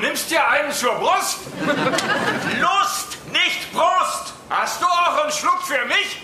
[0.00, 1.38] nimmst dir einen zur Brust?
[2.60, 4.34] Lust, nicht Brust!
[4.48, 6.22] Hast du auch einen Schluck für mich?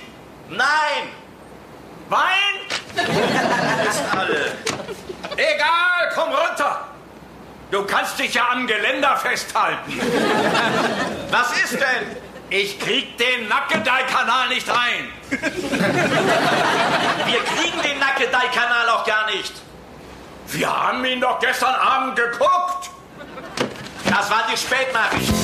[0.49, 1.09] Nein!
[2.09, 2.57] Wein?
[3.89, 4.57] Ist alle.
[5.37, 6.87] Egal, komm runter.
[7.71, 10.01] Du kannst dich ja am Geländer festhalten.
[11.31, 12.17] Was ist denn?
[12.49, 15.13] Ich krieg den Nackedei-Kanal nicht rein.
[15.31, 15.41] Wir
[17.41, 19.53] kriegen den Nackedei-Kanal auch gar nicht.
[20.47, 22.91] Wir haben ihn doch gestern Abend geguckt.
[24.09, 25.35] Das waren die Spätnachrichten.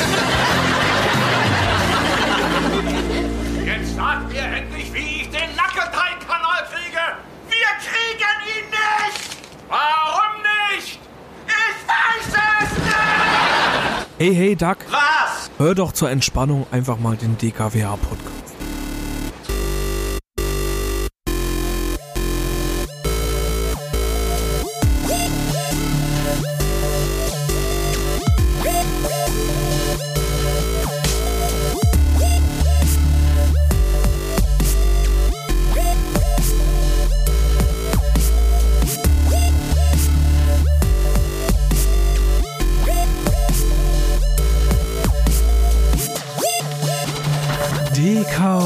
[3.64, 7.00] Jetzt sag mir endlich, wie ich den Nackedei-Kanal kriege.
[7.48, 9.36] Wir kriegen ihn nicht!
[9.68, 10.42] Warum
[10.76, 10.98] nicht?
[11.46, 12.92] Ich weiß es nicht!
[14.18, 15.50] Hey, hey, Doug, Was?
[15.58, 18.51] hör doch zur Entspannung einfach mal den DKWH-Podcast.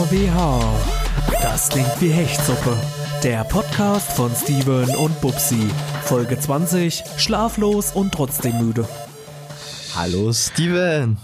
[0.07, 0.61] DKWH.
[1.43, 2.77] Das klingt wie Hechtsuppe.
[3.23, 5.69] Der Podcast von Steven und Bubsi.
[6.05, 7.03] Folge 20.
[7.17, 8.89] Schlaflos und trotzdem müde.
[9.97, 11.17] Hallo Steven.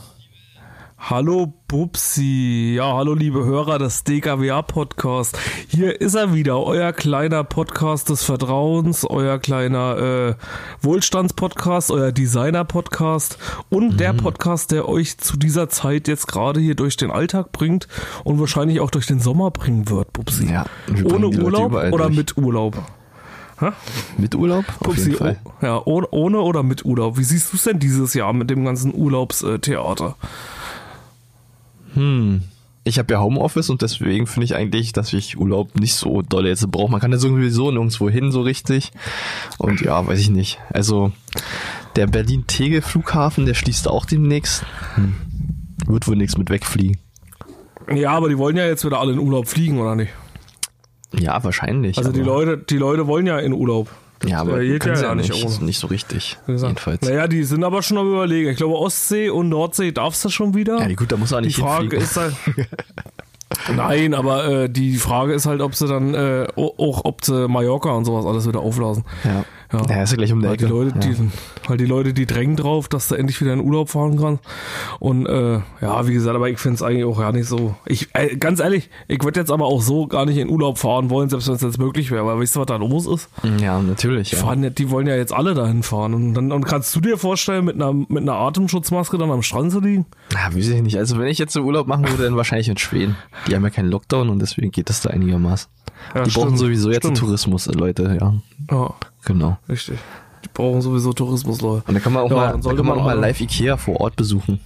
[1.04, 2.74] Hallo Bubsi.
[2.76, 5.36] Ja, hallo liebe Hörer des DKWA-Podcast.
[5.66, 10.34] Hier ist er wieder, euer kleiner Podcast des Vertrauens, euer kleiner äh,
[10.80, 13.36] Wohlstandspodcast, euer Designer-Podcast
[13.68, 17.88] und der Podcast, der euch zu dieser Zeit jetzt gerade hier durch den Alltag bringt
[18.22, 20.52] und wahrscheinlich auch durch den Sommer bringen wird, Bubsi.
[20.52, 22.16] Ja, wir Ohne Urlaub oder durch.
[22.16, 22.76] mit Urlaub?
[24.18, 24.64] Mit Urlaub?
[25.18, 25.38] Fall.
[25.44, 27.18] oh, ja, ohne, ohne oder mit Urlaub?
[27.18, 30.16] Wie siehst du es denn dieses Jahr mit dem ganzen Urlaubstheater?
[31.94, 32.42] Hm.
[32.84, 36.46] Ich habe ja Homeoffice und deswegen finde ich eigentlich, dass ich Urlaub nicht so doll
[36.46, 36.90] jetzt brauche.
[36.90, 38.90] Man kann ja sowieso nirgendwo hin so richtig.
[39.58, 40.58] Und ja, weiß ich nicht.
[40.70, 41.12] Also
[41.94, 44.64] der Berlin-Tegel-Flughafen, der schließt auch demnächst.
[44.96, 45.14] Hm.
[45.86, 46.98] Wird wohl nichts mit wegfliegen.
[47.92, 50.12] Ja, aber die wollen ja jetzt wieder alle in Urlaub fliegen, oder nicht?
[51.12, 51.98] Ja, wahrscheinlich.
[51.98, 53.88] Also die Leute, die Leute wollen ja in Urlaub.
[54.26, 55.64] Ja, aber äh, geht können ja sie ja nicht nicht, ohne.
[55.64, 56.38] nicht so richtig.
[56.46, 57.02] Jedenfalls.
[57.02, 58.50] Naja, die sind aber schon am überlegen.
[58.50, 60.78] Ich glaube, Ostsee und Nordsee darfst du schon wieder.
[60.78, 62.34] Ja, gut, da muss er auch die nicht Frage ist halt.
[63.74, 67.90] Nein, aber äh, die Frage ist halt, ob sie dann äh, auch, ob sie Mallorca
[67.90, 69.04] und sowas alles wieder auflassen.
[69.24, 69.44] Ja.
[69.72, 69.82] Ja.
[69.88, 70.72] Ja, ist ja gleich um die Weil die Ecke.
[70.72, 71.00] Leute, ja.
[71.14, 71.30] die,
[71.68, 74.42] weil die Leute, die drängen drauf, dass du endlich wieder in Urlaub fahren kannst.
[74.98, 77.74] Und äh, ja, wie gesagt, aber ich finde es eigentlich auch gar nicht so.
[77.86, 81.10] Ich, äh, ganz ehrlich, ich würde jetzt aber auch so gar nicht in Urlaub fahren
[81.10, 82.26] wollen, selbst wenn es jetzt möglich wäre.
[82.26, 83.28] Weil weißt du, was da los ist?
[83.60, 84.30] ja, natürlich.
[84.30, 84.42] Die, Ja.
[84.42, 86.14] fahren, die wollen ja jetzt alle dahin fahren.
[86.14, 89.72] Und dann und kannst du dir vorstellen, mit einer, mit einer Atemschutzmaske dann am Strand
[89.72, 90.06] zu liegen?
[90.32, 90.98] Ja, weiß ich nicht.
[90.98, 93.16] Also wenn ich jetzt so Urlaub machen würde, dann wahrscheinlich in Schweden.
[93.46, 95.70] Die haben ja keinen Lockdown und deswegen geht das da einigermaßen.
[96.14, 97.14] Ja, die brauchen stimmt, sowieso jetzt.
[97.16, 98.34] Tourismus, Leute, ja.
[98.70, 98.90] Ja,
[99.24, 99.56] Genau.
[99.68, 99.98] richtig.
[100.44, 101.84] Die brauchen sowieso Tourismus, Leute.
[101.86, 103.76] Und da kann man auch Ja, mal, dann sollte kann man auch mal live Ikea
[103.76, 104.58] vor Ort besuchen.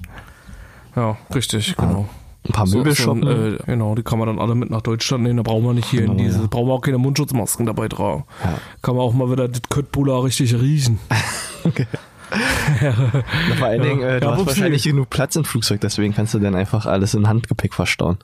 [0.94, 2.08] Ja, richtig, genau.
[2.48, 5.24] Ein paar Möbel So- ein, äh, genau, die kann man dann alle mit nach Deutschland
[5.24, 5.36] nehmen.
[5.38, 6.46] Da brauchen wir nicht hier in Genau, diese, ja.
[6.46, 8.24] brauchen wir auch keine Mundschutzmasken dabei tragen.
[8.42, 8.54] Ja.
[8.82, 10.98] Kann man auch mal wieder das Köttbullar richtig riechen.
[12.80, 12.92] Na,
[13.56, 16.38] vor allen Dingen, äh, du Ja, hast wahrscheinlich genug Platz im Flugzeug, deswegen kannst du
[16.38, 18.18] dann einfach alles in Handgepäck verstauen.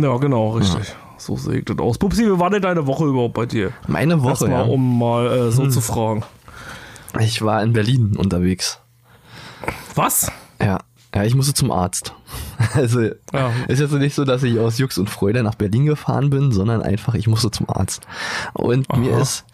[0.00, 0.94] Ja, genau, richtig.
[1.18, 1.98] So ich das aus.
[1.98, 3.72] Pupsi, wie war denn deine Woche überhaupt bei dir?
[3.86, 4.64] Meine Woche, Erstmal, ja.
[4.64, 4.70] Hm.
[4.70, 6.22] um mal äh, so zu fragen.
[7.20, 8.80] Ich war in Berlin unterwegs.
[9.94, 10.30] Was?
[10.60, 10.80] Ja.
[11.14, 12.12] Ja, ich musste zum Arzt.
[12.74, 13.52] Also Ja.
[13.68, 16.82] ist jetzt nicht so, dass ich aus Jux und Freude nach Berlin gefahren bin, sondern
[16.82, 18.06] einfach, ich musste zum Arzt.
[18.52, 19.22] Und mir Aha.
[19.22, 19.44] ist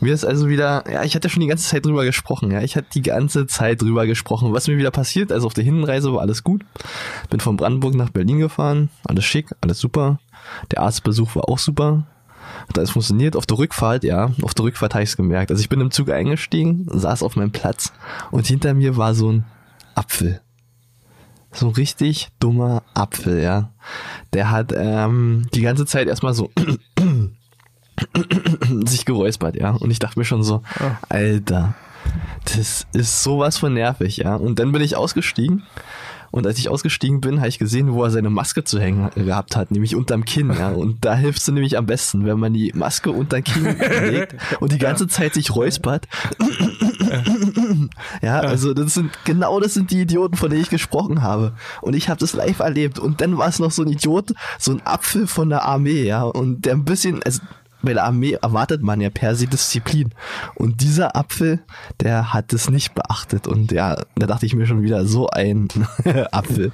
[0.00, 2.76] mir ist also wieder, ja, ich hatte schon die ganze Zeit drüber gesprochen, ja, ich
[2.76, 5.32] hatte die ganze Zeit drüber gesprochen, was mir wieder passiert.
[5.32, 6.64] Also auf der Hinreise war alles gut.
[7.30, 10.18] Bin von Brandenburg nach Berlin gefahren, alles schick, alles super.
[10.70, 12.06] Der Arztbesuch war auch super.
[12.68, 13.36] Hat alles funktioniert.
[13.36, 15.50] Auf der Rückfahrt, ja, auf der Rückfahrt habe ich es gemerkt.
[15.50, 17.92] Also ich bin im Zug eingestiegen, saß auf meinem Platz
[18.30, 19.44] und hinter mir war so ein
[19.94, 20.40] Apfel.
[21.50, 23.70] So ein richtig dummer Apfel, ja.
[24.32, 26.50] Der hat ähm, die ganze Zeit erstmal so
[28.86, 29.70] sich geräuspert, ja.
[29.70, 30.62] Und ich dachte mir schon so,
[31.08, 31.74] Alter,
[32.44, 34.36] das ist sowas von nervig, ja.
[34.36, 35.64] Und dann bin ich ausgestiegen.
[36.30, 39.56] Und als ich ausgestiegen bin, habe ich gesehen, wo er seine Maske zu hängen gehabt
[39.56, 40.68] hat, nämlich unterm Kinn, ja.
[40.68, 43.64] Und da hilfst du nämlich am besten, wenn man die Maske unterm Kinn
[44.10, 46.06] legt und die ganze Zeit sich räuspert.
[48.22, 51.54] Ja, also das sind genau das sind die Idioten, von denen ich gesprochen habe.
[51.80, 52.98] Und ich habe das live erlebt.
[52.98, 56.22] Und dann war es noch so ein Idiot, so ein Apfel von der Armee, ja,
[56.22, 57.40] und der ein bisschen, also
[57.82, 60.10] bei der Armee erwartet man ja per se Disziplin.
[60.54, 61.60] Und dieser Apfel,
[62.00, 63.46] der hat es nicht beachtet.
[63.46, 65.68] Und ja, da dachte ich mir schon wieder, so ein
[66.32, 66.72] Apfel.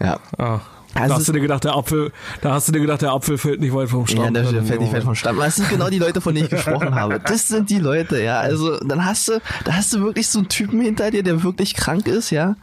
[0.00, 0.18] Ja.
[0.38, 0.60] Ah.
[0.94, 3.36] Also da hast du dir gedacht, der Apfel, da hast du dir gedacht, der Apfel
[3.36, 4.24] fällt nicht weit vom Stamm.
[4.24, 5.36] Ja, der, der Dann- fällt nicht weit vom Stamm.
[5.36, 7.20] Das sind genau die Leute, von denen ich gesprochen habe.
[7.20, 8.40] Das sind die Leute, ja.
[8.40, 11.74] Also dann hast du, da hast du wirklich so einen Typen hinter dir, der wirklich
[11.74, 12.56] krank ist, ja.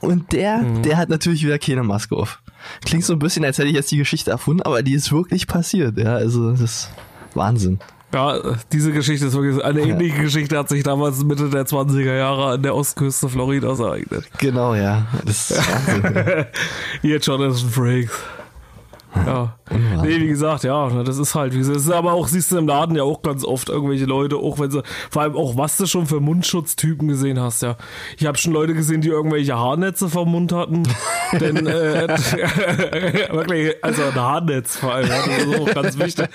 [0.00, 0.82] Und der, Mhm.
[0.84, 2.40] der hat natürlich wieder keine Maske auf.
[2.84, 5.48] Klingt so ein bisschen, als hätte ich jetzt die Geschichte erfunden, aber die ist wirklich
[5.48, 6.14] passiert, ja.
[6.14, 6.90] Also das ist
[7.36, 7.78] Wahnsinn.
[8.14, 8.38] Ja,
[8.70, 12.62] diese Geschichte ist wirklich eine ähnliche Geschichte hat sich damals Mitte der 20er Jahre an
[12.62, 14.24] der Ostküste Floridas ereignet.
[14.38, 15.06] Genau, ja.
[15.24, 16.44] Das ist Wahnsinn.
[17.00, 18.10] Hier Jonathan Frakes.
[19.14, 19.56] Ja.
[19.70, 20.04] Unwahr.
[20.04, 22.58] Nee, wie gesagt, ja, das ist halt, wie gesagt, das ist aber auch, siehst du
[22.58, 25.76] im Laden ja auch ganz oft irgendwelche Leute, auch wenn sie, vor allem auch, was
[25.76, 27.76] du schon für Mundschutztypen gesehen hast, ja.
[28.16, 30.82] Ich habe schon Leute gesehen, die irgendwelche Haarnetze vom Mund hatten,
[31.40, 32.08] denn, äh,
[33.32, 36.28] wirklich, also ein Haarnetz vor allem, ja, das ist auch ganz wichtig.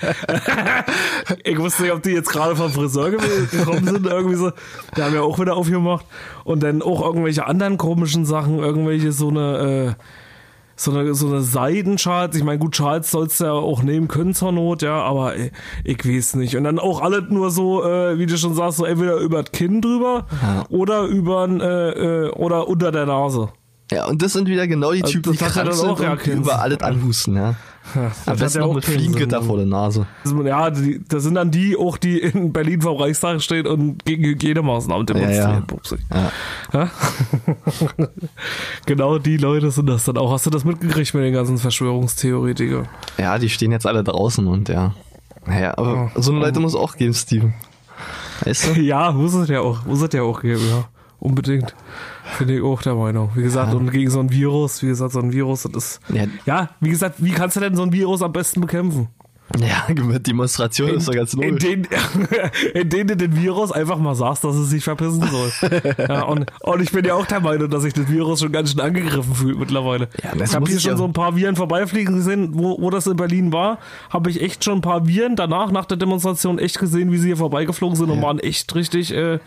[1.44, 3.18] ich wusste nicht, ob die jetzt gerade vom Friseur ge-
[3.50, 4.50] gekommen sind, irgendwie so,
[4.96, 6.04] die haben ja auch wieder aufgemacht
[6.44, 10.02] und dann auch irgendwelche anderen komischen Sachen, irgendwelche so eine, äh,
[10.78, 12.36] so eine, so eine Seidenschals.
[12.36, 15.52] Ich meine, gut, Schals sollst du ja auch nehmen können zur Not, ja, aber ich,
[15.84, 16.56] ich weiß nicht.
[16.56, 19.52] Und dann auch alle nur so, äh, wie du schon sagst, so entweder über das
[19.52, 20.64] Kinn drüber Ja.
[20.70, 23.48] oder über äh, äh, oder unter der Nase.
[23.90, 26.00] Ja, und das sind wieder genau die Also, Typen, die hat ja krank sind auch,
[26.00, 27.54] ja, und keinen über alles anhusten, ja.
[28.26, 30.06] Am besten auch mit Fliegengitter vor der Nase.
[30.44, 34.24] Ja, die, das sind dann die auch, die in Berlin vom Reichstag stehen und gegen
[34.24, 35.64] Hygienemaßnahmen demonstrieren.
[36.12, 36.30] ja.
[36.72, 36.80] Ja.
[36.80, 36.90] Ja?
[38.86, 40.32] genau die Leute sind das dann auch.
[40.32, 42.88] Hast du das mitgekriegt mit den ganzen Verschwörungstheoretikern?
[43.18, 44.94] Ja, die stehen jetzt alle draußen und ja.
[45.46, 47.54] Naja, aber so eine Leute muss auch geben, Steven.
[48.44, 48.80] Weißt du?
[48.80, 50.84] Ja, muss es ja auch, muss es ja auch geben, ja.
[51.20, 51.74] Unbedingt.
[52.36, 53.30] Finde ich auch der Meinung.
[53.34, 56.00] Wie gesagt, und gegen so ein Virus, wie gesagt, so ein Virus, das ist.
[56.12, 56.24] Ja.
[56.46, 59.08] Ja, wie gesagt, wie kannst du denn so ein Virus am besten bekämpfen?
[59.58, 61.64] Ja, mit Demonstration ist doch ganz in, logisch.
[61.64, 61.88] denen,
[62.74, 65.50] in denen du den Virus einfach mal sagst, dass es sich verpissen soll.
[65.98, 68.70] ja, und, und ich bin ja auch der Meinung, dass sich das Virus schon ganz
[68.70, 70.08] schön angegriffen fühlt mittlerweile.
[70.22, 72.80] Ja, das ich habe hier ich schon ja- so ein paar Viren vorbeifliegen gesehen, wo,
[72.80, 73.78] wo das in Berlin war,
[74.10, 77.28] habe ich echt schon ein paar Viren danach, nach der Demonstration, echt gesehen, wie sie
[77.28, 79.38] hier vorbeigeflogen sind und waren echt richtig äh,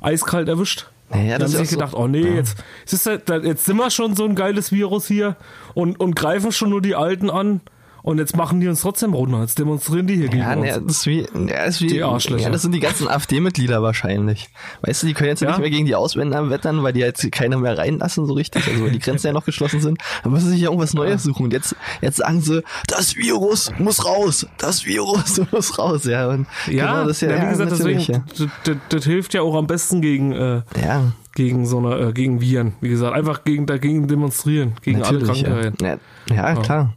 [0.00, 0.86] eiskalt erwischt.
[1.10, 3.76] Naja, das haben sich ja so- gedacht, oh nee, jetzt, siehst du, da- jetzt sind
[3.76, 5.36] wir schon so ein geiles Virus hier
[5.74, 7.60] und, und greifen schon nur die Alten an
[8.02, 9.40] und jetzt machen die uns trotzdem runter.
[9.40, 10.62] Jetzt demonstrieren die hier gegen Ja, uns.
[10.62, 12.44] ne, das ist wie, ja, das ist wie, Die Arschlöcher.
[12.44, 14.48] ja, das sind die ganzen AfD-Mitglieder wahrscheinlich.
[14.82, 15.48] Weißt du, die können jetzt ja.
[15.48, 15.52] Ja.
[15.54, 18.84] nicht mehr gegen die Ausländer wettern, weil die jetzt keiner mehr reinlassen, so richtig, also
[18.84, 19.98] weil die Grenzen ja noch geschlossen sind.
[20.22, 21.44] Dann müssen sie sich ja irgendwas Neues suchen.
[21.44, 26.28] Und jetzt, jetzt sagen sie, das Virus muss raus, das Virus muss raus, ja.
[26.28, 29.04] Und Ja, genau, das ist ja, ja, wie ja, gesagt, deswegen, natürlich, das, das, das
[29.04, 30.62] hilft ja auch am besten gegen, äh, ja.
[30.82, 31.12] ja.
[31.34, 32.74] gegen so eine, äh, gegen Viren.
[32.80, 35.84] Wie gesagt, einfach gegen, dagegen demonstrieren, gegen alle Natürlich, Krankheiten.
[35.84, 35.96] ja.
[36.34, 36.94] Ja, ja, klar.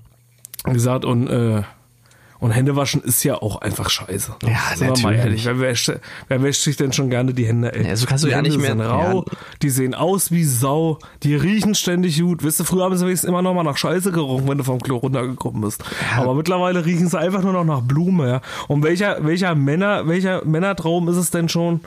[0.66, 1.64] Wie gesagt, und, äh,
[2.40, 4.36] und Händewaschen ist ja auch einfach scheiße.
[4.44, 5.20] Ja, Sind wir mal natürlich.
[5.20, 5.46] ehrlich.
[5.46, 5.92] Wer wäscht,
[6.28, 7.88] wer wäscht sich denn schon gerne die Hände, ey?
[7.88, 9.38] Ja, so kannst du die ja Hände nicht mehr- Sind rau, ja.
[9.62, 12.44] Die sehen aus wie Sau, die riechen ständig gut.
[12.44, 14.80] Wisst ihr, früher haben sie wenigstens immer noch mal nach Scheiße gerochen, wenn du vom
[14.80, 15.84] Klo runtergekommen bist.
[16.18, 18.42] Aber mittlerweile riechen sie einfach nur noch nach Blume, ja.
[18.68, 21.80] Und welcher, welcher Männer, welcher Männertraum ist es denn schon,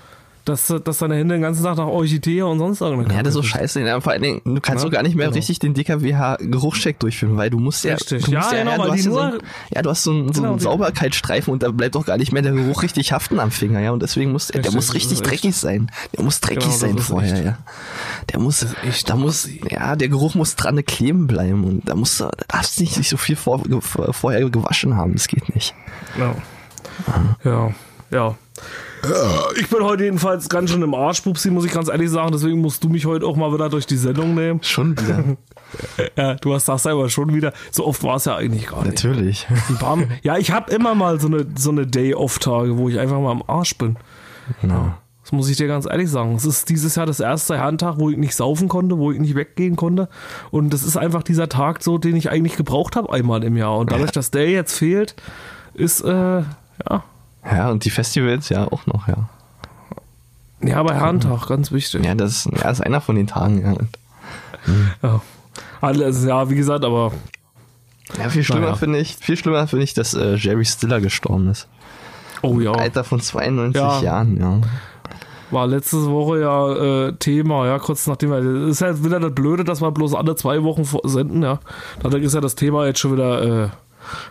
[0.47, 3.35] dass, dass deine Hände den ganzen Tag nach Orchidee und sonst irgendeine Ja, das ist
[3.35, 3.81] so scheiße.
[3.83, 5.37] Ja, vor allen Dingen, du kannst Ja, doch gar nicht mehr genau.
[5.37, 8.25] richtig den DKWH-Geruchscheck durchführen, weil du musst ja, Richtig.
[8.25, 9.39] du Ja, musst genau, ja, du hast ja, so ein,
[9.75, 12.33] ja, du hast so einen, so Genau, einen Sauberkeitsstreifen und da bleibt doch gar nicht
[12.33, 14.95] mehr der Geruch richtig haften am Finger, ja, und deswegen muss, der Richtig, muss das
[14.95, 15.91] richtig ist echt- dreckig sein.
[16.17, 17.59] Der muss dreckig Genau, sein vorher, echt- ja.
[18.33, 18.67] Der muss,
[19.07, 22.79] da muss, ja, der Geruch muss dran kleben bleiben und da musst du, da darfst
[22.79, 23.63] du nicht sich so viel vor,
[24.13, 25.75] vorher gewaschen haben, das geht nicht.
[26.19, 26.35] Ja.
[27.45, 27.75] Ja,
[28.11, 28.35] ja.
[29.59, 32.33] Ich bin heute jedenfalls ganz schön im Arsch, Pupsi, muss ich ganz ehrlich sagen.
[32.33, 34.63] Deswegen musst du mich heute auch mal wieder durch die Sendung nehmen.
[34.63, 35.25] Schon wieder.
[36.17, 37.53] Ja, du hast das selber schon wieder.
[37.73, 39.05] So oft war es ja eigentlich gar nicht.
[39.05, 39.47] Natürlich.
[39.81, 43.33] Paar ja, ich habe immer mal so eine, so eine Day-Off-Tage, wo ich einfach mal
[43.33, 43.97] am Arsch bin.
[44.63, 44.95] Genau.
[45.23, 46.37] Das muss ich dir ganz ehrlich sagen.
[46.37, 49.35] Es ist dieses Jahr das erste Herrentag, wo ich nicht saufen konnte, wo ich nicht
[49.35, 50.09] weggehen konnte.
[50.53, 53.77] Und das ist einfach dieser Tag so, den ich eigentlich gebraucht habe einmal im Jahr.
[53.77, 55.17] Und dadurch, dass der jetzt fehlt,
[55.75, 57.05] ist, äh, ja,
[57.51, 59.29] Ja, und die Festivals ja auch noch, ja.
[60.61, 62.05] ja, bei Herrentag, ganz wichtig.
[62.05, 63.75] Ja, das, ja, das ist einer von den Tagen, ja.
[65.03, 65.21] Ja.
[65.81, 67.13] Alles, ja, wie gesagt, aber
[68.19, 68.75] Ja, viel schlimmer Naja.
[68.77, 71.69] finde ich, viel schlimmer finde ich, dass äh, Jerry Stiller gestorben ist.
[72.43, 74.01] oh ja, Alter von 92 Ja.
[74.01, 74.61] Jahren, ja.
[75.53, 79.33] war letzte Woche ja äh, Thema, ja, kurz nachdem wir, das ist halt wieder das
[79.35, 81.61] Blöde, dass wir bloß alle zwei Wochen senden, ja.
[82.03, 83.69] Dadurch ist ja das Thema jetzt schon wieder äh,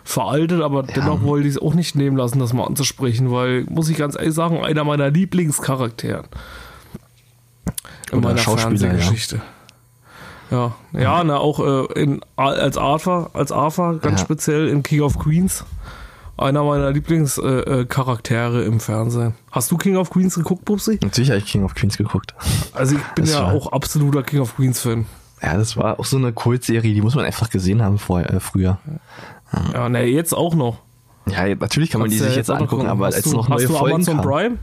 [0.04, 3.88] veraltet, aber dennoch wollte ich es auch nicht nehmen lassen, das mal anzusprechen, weil, muss
[3.88, 6.24] ich ganz ehrlich sagen, einer meiner Lieblingscharakteren
[8.12, 9.40] in Oder meiner Fernsehgeschichte.
[10.50, 14.24] Ja, ja, na, auch äh, in, als Arthur, als Arthur ganz Ja.
[14.26, 15.64] speziell in King of Queens
[16.38, 19.34] Einer meiner Lieblingscharaktere äh, Charaktere im Fernsehen.
[19.50, 20.98] Hast du King of Queens geguckt, Bubsi?
[21.02, 22.34] Natürlich habe ich King of Queens geguckt.
[22.74, 25.06] Also ich bin Das ja war- auch absoluter King of Queens Fan.
[25.42, 28.38] Ja, das war auch so eine Kultserie, die muss man einfach gesehen haben vorher, äh,
[28.40, 28.78] früher.
[29.72, 30.78] Ja, ne, jetzt auch noch.
[31.28, 32.86] Ja, natürlich kann man die Kannst du sich jetzt angucken, gucken.
[32.88, 34.28] aber hast als du, noch hast neue du Folgen Amazon kamen.
[34.28, 34.58] Prime?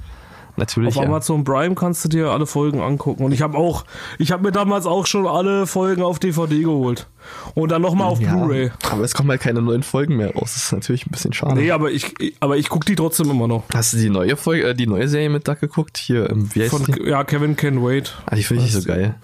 [0.55, 1.09] Natürlich, Auf ja.
[1.09, 3.25] Amazon Prime kannst du dir alle Folgen angucken.
[3.25, 3.85] Und ich habe auch,
[4.19, 7.07] ich habe mir damals auch schon alle Folgen auf DVD geholt.
[7.55, 8.71] Und dann nochmal auf ja, Blu-ray.
[8.91, 10.53] aber es kommen halt keine neuen Folgen mehr raus.
[10.53, 11.55] Das ist natürlich ein bisschen schade.
[11.55, 13.63] Nee, aber ich, aber ich gucke die trotzdem immer noch.
[13.73, 15.97] Hast du die neue Folge, äh, die neue Serie mit Duck geguckt?
[15.97, 17.09] Hier, ähm, wie heißt Von, die?
[17.09, 18.15] ja, Kevin Can Wait.
[18.27, 19.15] Ah, die finde ich nicht so geil.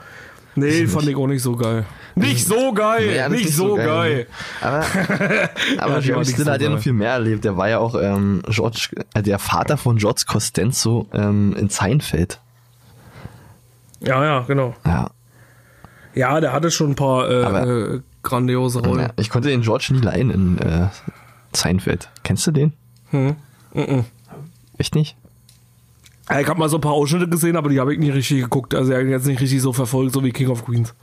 [0.60, 1.86] Nee, fand ich auch nicht so geil.
[2.16, 4.28] Nicht so geil, Ja, das nicht ist so geil.
[4.62, 6.84] Aber, aber Ja, die war Jerry nicht Stiller so hat ja noch geil.
[6.84, 7.46] viel mehr erlebt.
[7.46, 12.40] Der war ja auch ähm, George, äh, der Vater von George Costanzo ähm, in Seinfeld.
[14.02, 14.76] Ja, ja, genau.
[14.86, 15.10] Ja.
[16.16, 19.00] Ja, der hatte schon ein paar äh, Aber- äh, grandiose Rollen.
[19.02, 19.10] ja.
[19.18, 20.88] Ich konnte den George nie leihen in äh,
[21.54, 22.10] Seinfeld.
[22.24, 22.74] Kennst du den?
[23.12, 23.36] Hm.
[23.74, 24.06] Mhm.
[24.78, 25.16] Echt nicht?
[26.32, 28.76] Ich habe mal so ein paar Ausschnitte gesehen, aber die habe ich nicht richtig geguckt.
[28.76, 30.94] Also jetzt nicht richtig so verfolgt, so wie King of Queens.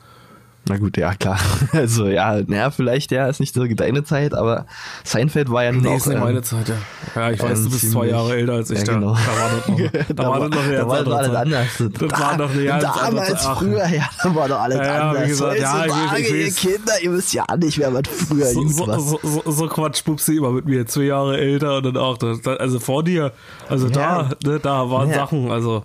[0.68, 1.38] Na gut, ja, klar.
[1.72, 4.66] Also, ja, naja, vielleicht, ja, ist nicht so deine Zeit, aber
[5.04, 5.96] Seinfeld war ja nun Nee, auch...
[5.96, 6.74] ist nicht ähm, meine Zeit, ja.
[7.14, 8.78] Ja, ich weiß, ähm, du bist zwei Jahre älter als ich.
[8.78, 9.14] Ja, da, genau.
[9.14, 11.66] da war das noch, da, da war das noch eine da war andere alles anders.
[11.78, 13.46] Das war noch eine ganz andere Damals.
[13.46, 13.58] Ach.
[13.58, 15.28] früher, ja, da war doch alles Ja, ja, wie anders.
[15.28, 16.52] gesagt, ja, ich weiß, ich ihr.
[16.72, 19.00] Kinder, ihr wisst ja nicht mehr, was früher So, so, war.
[19.00, 22.40] so, so, so Quatsch Pupsi immer mit mir, zwei Jahre älter und dann auch, das,
[22.42, 23.32] das, also vor dir,
[23.68, 24.28] also Ja.
[24.42, 25.14] da, ne, da waren Ja.
[25.16, 25.84] Sachen, also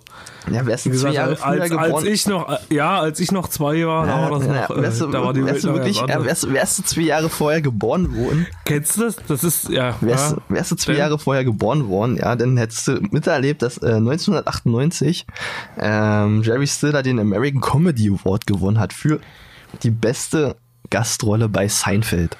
[0.49, 1.93] Ja, wärst du zwei gesagt, Jahre früher als, geboren...
[1.93, 4.81] als ich noch, ja, als ich noch zwei war, da war das ja, noch, ja,
[4.81, 7.29] wärst du, äh, da war die wärst Welt wirklich, ja, wärst, wärst du zwei Jahre
[7.29, 9.17] vorher geboren worden, Kennst du das?
[9.27, 9.95] Das ist, ja.
[10.01, 10.37] wärst, ja.
[10.49, 13.93] wärst du zwei Denn- Jahre vorher geboren worden, ja, dann hättest du miterlebt, dass äh,
[13.93, 15.27] 1998
[15.77, 19.19] ähm, Jerry Stiller den American Comedy Award gewonnen hat für
[19.83, 20.55] die beste
[20.89, 22.35] Gastrolle bei Seinfeld.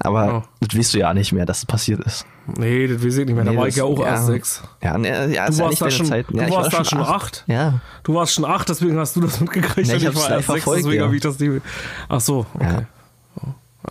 [0.00, 0.48] Aber Oh.
[0.60, 2.26] das weißt du ja nicht mehr, dass es passiert ist.
[2.58, 3.44] Nee, das weiß ich nicht mehr.
[3.44, 4.06] Da Nee, war das- ich ja auch ja.
[4.06, 4.62] erst sechs.
[4.82, 6.26] Ja, ne, ja, Du ja warst nicht da schon, Zeit.
[6.28, 7.44] du Ja, ich warst war da schon acht.
[7.46, 7.80] Ja.
[8.04, 9.88] Du warst schon acht, deswegen hast du das mitgekriegt.
[9.88, 11.04] Nee, ich hab's war erst sechs, deswegen ja.
[11.04, 11.62] habe ich das nicht.
[12.08, 12.86] Ach so, okay.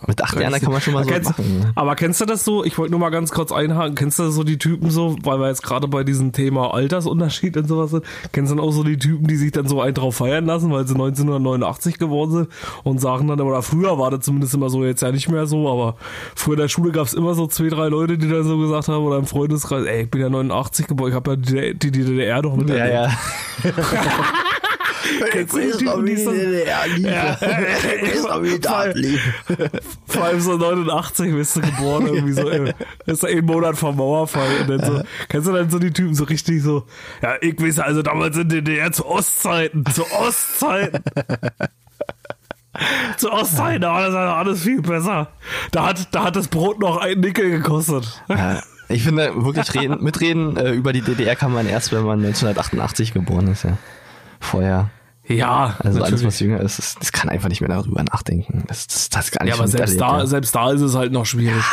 [0.06, 1.58] Mit acht Jahren kann man schon mal so kennst, machen.
[1.60, 1.72] ne?
[1.74, 2.64] Aber kennst du das so?
[2.64, 3.94] Ich wollte nur mal ganz kurz einhaken.
[3.94, 7.68] Kennst du so die Typen so, weil wir jetzt gerade bei diesem Thema Altersunterschied und
[7.68, 8.04] sowas sind?
[8.32, 10.70] Kennst du dann auch so die Typen, die sich dann so einen drauf feiern lassen,
[10.70, 12.48] weil sie 1989 geworden sind
[12.84, 15.70] und sagen dann, oder früher war das zumindest immer so, jetzt ja nicht mehr so,
[15.70, 15.96] aber
[16.34, 18.88] früher in der Schule gab es immer so zwei, drei Leute, die dann so gesagt
[18.88, 21.90] haben, oder im Freundeskreis, ey, ich bin ja 89 geboren, ich habe ja die, die,
[21.90, 23.10] die DDR noch mit Ja, ja.
[25.30, 27.36] Kennst du die Typen, die so- Ja.
[30.06, 32.72] Vor allem so 89 bist du geboren, irgendwie so, äh,
[33.06, 34.48] ist ein Monat vom Mauerfall.
[34.68, 36.84] Und so, kennst du dann so die Typen so richtig so,
[37.22, 41.02] ja, ich weiß, also damals in DDR zu Ostzeiten, zu Ostzeiten.
[43.16, 45.28] zu Ostzeiten, da war das also alles viel besser.
[45.72, 48.22] Da hat, da hat das Brot noch einen Nickel gekostet.
[48.28, 52.18] Ja, ich finde, wirklich reden, mitreden äh, über die DDR kann man erst, wenn man
[52.24, 53.78] 1988 geboren ist, ja.
[54.40, 54.90] Vorher.
[55.28, 56.24] Ja, Also alles, natürlich.
[56.26, 58.64] was jünger ist, das, das kann einfach nicht mehr darüber nachdenken.
[58.68, 60.26] Das, das, das gar nicht Ja, aber selbst da, ja.
[60.26, 61.64] selbst da ist es halt noch schwierig.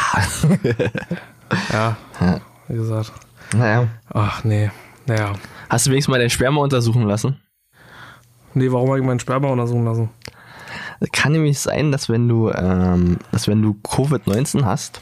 [1.72, 1.96] ja,
[2.68, 3.12] wie gesagt.
[3.56, 3.88] Naja.
[4.14, 4.72] Ach, nee.
[5.06, 5.34] Naja.
[5.70, 7.40] Hast du wenigstens mal dein Sperma untersuchen lassen?
[8.56, 10.10] Nee, warum habe ich meinen Sperma untersuchen lassen?
[11.12, 15.02] Kann nämlich sein, dass wenn du, ähm, dass wenn du Covid-19 hast,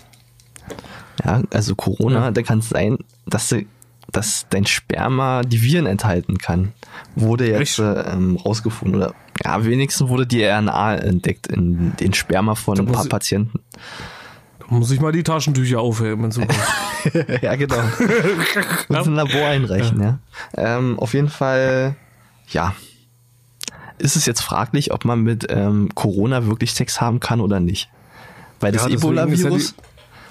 [1.24, 2.31] ja, also Corona, Ja.
[2.31, 3.65] dann kann es sein, dass du,
[4.12, 6.74] dass dein Sperma die Viren enthalten kann.
[7.15, 9.13] Wurde jetzt äh, ähm, rausgefunden oder
[9.44, 13.10] ja, wenigstens wurde die RNA entdeckt in den Sperma von Da ein muss paar ich-
[13.10, 13.60] Patienten.
[14.60, 16.62] Da muss ich mal die Taschentücher aufheben in Zukunft.
[17.41, 17.75] ja, genau.
[18.89, 20.20] Und ein Labor einreichen, ja.
[20.56, 21.96] Ähm, auf jeden Fall,
[22.50, 22.74] ja.
[23.98, 27.89] Ist es jetzt fraglich, ob man mit ähm, Corona wirklich Sex haben kann oder nicht?
[28.60, 29.75] Weil das Ja, deswegen ist ja Ebola-Virus,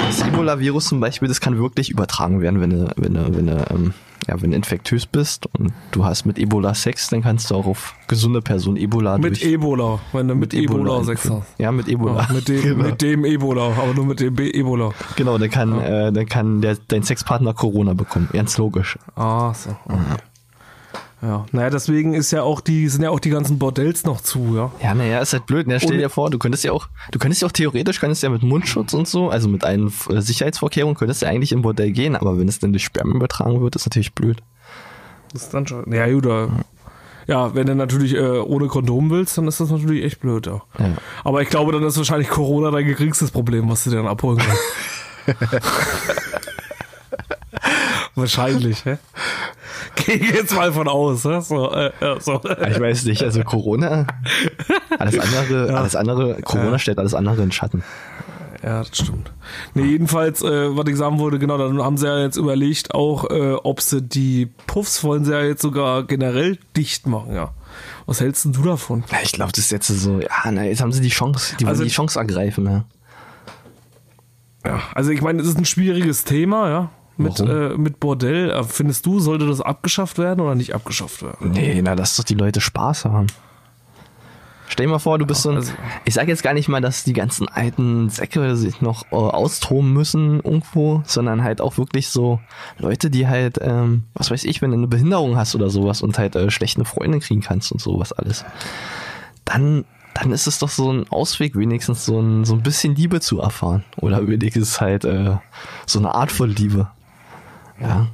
[0.06, 3.64] das Ebola-Virus zum Beispiel, das kann wirklich übertragen werden, wenn du, wenn du, wenn du,
[3.70, 3.94] ähm,
[4.28, 7.66] ja, wenn du infektös bist und du hast mit Ebola Sex, dann kannst du auch
[7.66, 11.42] auf gesunde Personen Ebola Mit Ebola, wenn du mit, Ebola, Sex entwickeln.
[11.48, 11.58] hast.
[11.58, 12.26] Ja, mit Ebola.
[12.28, 12.84] Ja, mit, dem, genau.
[12.84, 14.90] mit dem Ebola, aber nur mit dem Be Ebola.
[15.16, 18.28] genau, dann kann, äh, dann kann der, dein Sexpartner Corona bekommen.
[18.32, 18.98] Ganz logisch.
[19.16, 19.70] Ah, so.
[19.86, 19.98] Okay.
[21.22, 24.56] Ja, naja, deswegen ist ja auch die, sind ja auch die ganzen Bordells noch zu,
[24.56, 24.72] ja.
[24.82, 25.66] Ja, naja, ist halt blöd.
[25.66, 25.78] Ne?
[25.78, 28.42] Stell dir vor, du könntest ja auch, du könntest ja auch theoretisch, könntest ja mit
[28.42, 32.38] Mundschutz und so, also mit allen äh, Sicherheitsvorkehrungen, könntest ja eigentlich im Bordell gehen, aber
[32.38, 34.42] wenn es dann durch Sperma übertragen wird, ist natürlich blöd.
[35.32, 35.92] Das ist dann schon.
[35.92, 36.26] Ja, gut,
[37.26, 40.62] ja, wenn du natürlich äh, ohne Kondom willst, dann ist das natürlich echt blöd, ja.
[40.78, 40.96] Ja.
[41.22, 44.38] Aber ich glaube, dann ist wahrscheinlich Corona dein geringstes Problem, was du dir dann abholen
[44.38, 45.38] kannst.
[48.14, 48.98] wahrscheinlich, hä?
[50.18, 51.40] Geh jetzt mal von aus, hä?
[51.40, 51.90] So, äh,
[52.20, 52.40] so.
[52.68, 54.06] Ich weiß nicht, also Corona,
[54.98, 57.82] alles andere, alles andere, Corona stellt alles andere in Schatten.
[58.62, 59.32] Ja, das stimmt.
[59.72, 63.30] Nee, jedenfalls, äh, was ich sagen wollte, genau, dann haben sie ja jetzt überlegt auch,
[63.30, 67.52] äh, ob sie die Puffs wollen sie ja jetzt sogar generell dicht machen, ja.
[68.04, 69.04] Was hältst du davon?
[69.10, 71.64] Ja, ich glaube, das ist jetzt so, ja, na, jetzt haben sie die Chance, die
[71.64, 72.84] wollen Also- die Chance ergreifen, ja.
[74.66, 76.90] Ja, also ich meine, es ist ein schwieriges Thema, ja.
[77.22, 78.62] Mit, äh, mit Bordell.
[78.64, 81.50] Findest du, sollte das abgeschafft werden oder nicht abgeschafft werden?
[81.52, 83.26] Nee, na, lass doch die Leute Spaß haben.
[84.68, 85.72] Stell dir mal vor, du bist so ein, also-
[86.04, 89.92] ich sag jetzt gar nicht mal, dass die ganzen alten Säcke sich noch äh, austoben
[89.92, 92.40] müssen irgendwo, sondern halt auch wirklich so
[92.78, 96.18] Leute, die halt, ähm, was weiß ich, wenn du eine Behinderung hast oder sowas und
[96.18, 98.44] halt äh, schlecht eine Freundin kriegen kannst und sowas alles.
[99.44, 99.84] Dann,
[100.14, 103.40] dann ist es doch so ein Ausweg, wenigstens so ein, so ein bisschen Liebe zu
[103.40, 103.82] erfahren.
[103.96, 105.36] Oder wenigstens halt äh,
[105.84, 106.88] so eine Art von Liebe.
[107.80, 108.08] Ja.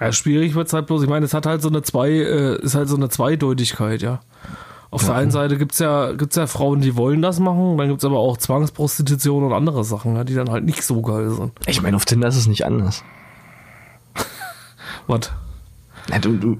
[0.00, 1.02] Ja, schwierig wird's halt bloß.
[1.02, 4.20] Ich meine, es hat halt so eine zwei, äh, ist halt so eine Zweideutigkeit, ja.
[4.90, 8.04] Auf der einen Seite gibt's ja, gibt's ja Frauen, die wollen das machen, dann gibt's
[8.04, 11.52] aber auch Zwangsprostitution und andere Sachen, ja, die dann halt nicht so geil sind.
[11.66, 13.02] Ich meine, auf Tinder ist es nicht anders.
[15.08, 15.32] Was?
[16.10, 16.58] Ja, du, du,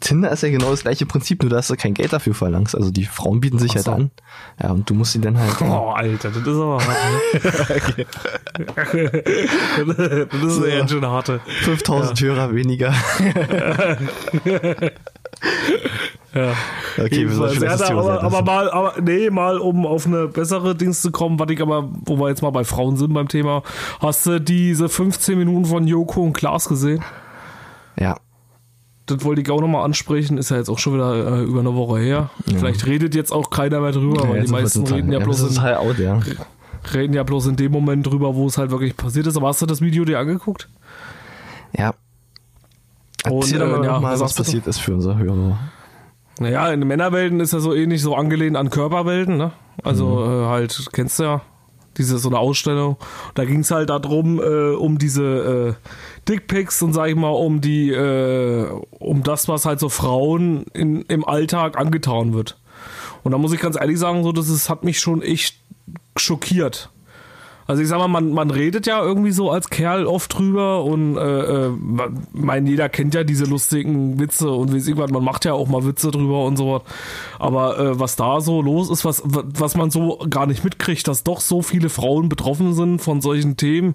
[0.00, 2.74] Tinder ist ja genau das gleiche Prinzip, nur dass du kein Geld dafür verlangst.
[2.74, 3.92] Also die Frauen bieten sich Ach halt so.
[3.92, 4.10] an.
[4.62, 5.60] Ja, und du musst sie dann halt.
[5.62, 7.96] Oh, Alter, das ist aber hart.
[7.96, 8.06] Ne?
[10.32, 11.40] das ist ja ganz schön harte.
[11.62, 12.94] 5000 Hörer weniger.
[16.34, 16.52] Ja.
[16.98, 20.04] Okay, wir sollen ja, das da, Thema aber, aber mal, aber nee, mal um auf
[20.04, 23.14] eine bessere Dings zu kommen, was ich aber, wo wir jetzt mal bei Frauen sind
[23.14, 23.62] beim Thema,
[24.00, 27.04] hast du diese 15 Minuten von Joko und Klaas gesehen?
[27.96, 28.16] Ja.
[29.06, 31.74] Das wollte ich auch nochmal ansprechen, ist ja jetzt auch schon wieder äh, über eine
[31.74, 32.30] Woche her.
[32.46, 35.56] Vielleicht redet jetzt auch keiner mehr drüber, weil jetzt die meisten reden ja, wir bloß
[35.56, 36.20] in, out, ja.
[36.94, 39.36] reden ja bloß in dem Moment drüber, wo es halt wirklich passiert ist.
[39.36, 40.68] Aber hast du das Video dir angeguckt?
[41.76, 41.92] Ja.
[43.26, 45.58] Und, Erzähl doch äh, ja, mal was was passiert ist für unsere Hörer.
[46.38, 49.52] Naja, in den Männerwelten ist ja so ähnlich so angelehnt an Körperwelten, ne?
[49.82, 51.42] Also äh, halt, kennst du ja,
[51.98, 52.96] diese so eine Ausstellung.
[53.34, 57.60] Da ging es halt darum, äh, um diese äh, Dickpics und sag ich mal, um
[57.60, 62.58] die, äh, um das, was halt so Frauen in, im Alltag angetan wird.
[63.22, 65.56] Und da muss ich ganz ehrlich sagen, so, das ist, hat mich schon echt
[66.16, 66.90] schockiert.
[67.66, 71.16] Also ich sag mal, man, man redet ja irgendwie so als Kerl oft drüber und
[71.16, 71.70] äh, äh,
[72.32, 75.86] mein, jeder kennt ja diese lustigen Witze und ich was, man macht ja auch mal
[75.86, 76.82] Witze drüber und so was.
[77.38, 81.24] Aber äh, was da so los ist, was, was man so gar nicht mitkriegt, dass
[81.24, 83.94] doch so viele Frauen betroffen sind von solchen Themen,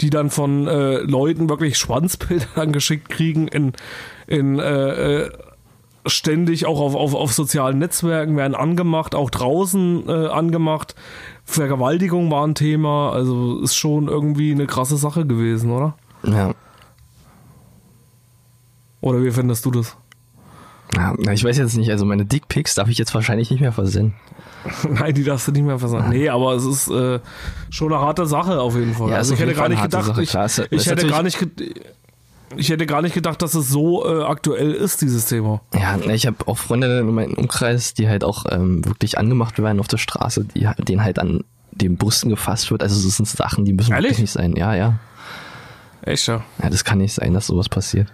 [0.00, 3.72] die dann von äh, Leuten wirklich Schwanzbilder geschickt kriegen in,
[4.26, 5.30] in äh, äh,
[6.06, 10.94] ständig auch auf, auf, auf sozialen Netzwerken werden angemacht, auch draußen äh, angemacht.
[11.44, 15.94] Vergewaltigung war ein Thema, also ist schon irgendwie eine krasse Sache gewesen, oder?
[16.22, 16.52] Ja.
[19.00, 19.96] Oder wie findest du das?
[20.96, 21.14] ja.
[21.32, 24.14] Ich weiß jetzt nicht, also meine Dickpics darf ich jetzt wahrscheinlich nicht mehr versenden.
[24.90, 26.10] Nein, die darfst du nicht mehr versagen.
[26.10, 27.20] Nee, aber es ist äh,
[27.70, 29.10] schon eine harte Sache auf jeden Fall.
[29.10, 30.22] Ja, also ich hätte gar nicht gedacht, Sache.
[30.22, 30.34] ich,
[30.70, 31.74] ich hätte gar nicht ge-
[32.56, 35.60] ich hätte gar nicht gedacht, dass es so äh, aktuell ist, dieses Thema.
[35.74, 39.58] Ja, na, ich habe auch Freunde in meinem Umkreis, die halt auch ähm, wirklich angemacht
[39.62, 42.82] werden auf der Straße, die halt- denen halt an den Brüsten gefasst wird.
[42.82, 44.10] Also das sind Sachen, die müssen Ehrlich?
[44.10, 44.56] wirklich nicht sein.
[44.56, 44.98] Ja, ja.
[46.02, 46.42] Echt, ja.
[46.62, 48.08] Ja, das kann nicht sein, dass sowas passiert.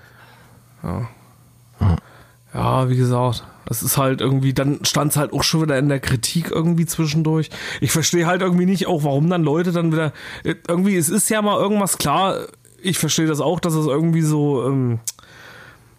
[2.54, 5.88] Ja, wie gesagt, es ist halt irgendwie, dann stand es halt auch schon wieder in
[5.88, 7.50] der Kritik irgendwie zwischendurch.
[7.80, 10.12] Ich verstehe halt irgendwie nicht auch, warum dann Leute dann wieder,
[10.44, 12.36] äh, irgendwie, es ist ja mal irgendwas klar,
[12.86, 14.98] ich verstehe das auch, dass es irgendwie so, ähm,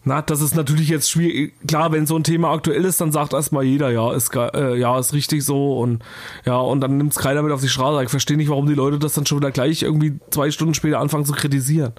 [0.04, 1.54] na, das ist natürlich jetzt schwierig.
[1.68, 4.98] Klar, wenn so ein Thema aktuell ist, dann sagt erstmal jeder, ja, ist, äh, ja,
[4.98, 6.02] ist richtig so und
[6.46, 8.04] ja, und dann nimmt es keiner mit auf die Straße.
[8.04, 11.00] Ich verstehe nicht, warum die Leute das dann schon wieder gleich irgendwie zwei Stunden später
[11.00, 11.92] anfangen zu kritisieren.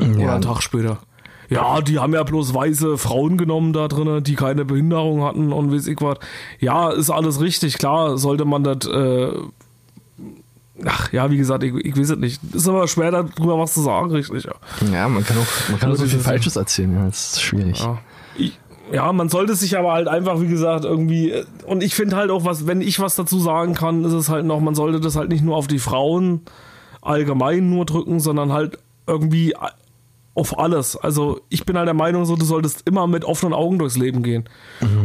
[0.00, 0.32] Oder Ja.
[0.34, 0.98] einen Tag später.
[1.48, 5.70] Ja, die haben ja bloß weiße Frauen genommen da drinnen, die keine Behinderung hatten und
[5.70, 6.16] weiß ich was.
[6.60, 7.76] Ja, ist alles richtig.
[7.78, 8.86] Klar, sollte man das.
[8.88, 9.32] Äh,
[10.86, 12.40] ach ja, wie gesagt, ich, ich weiß es nicht.
[12.54, 14.44] Ist aber schwer darüber was zu sagen, richtig.
[14.44, 14.54] Ja.
[14.92, 16.94] Ja, man kann auch, man kann Also so viel Falsches erzählen.
[16.94, 17.80] Ja, das ist schwierig.
[17.80, 17.98] Ja.
[18.36, 18.58] Ich,
[18.92, 21.34] ja, man sollte sich aber halt einfach, wie gesagt, irgendwie.
[21.66, 24.44] Und ich finde halt auch, was, wenn ich was dazu sagen kann, ist es halt
[24.44, 26.42] noch, man sollte das halt nicht nur auf die Frauen
[27.00, 29.54] allgemein nur drücken, sondern halt irgendwie
[30.34, 30.96] auf alles.
[30.96, 34.22] Also ich bin halt der Meinung, so du solltest immer mit offenen Augen durchs Leben
[34.22, 34.44] gehen.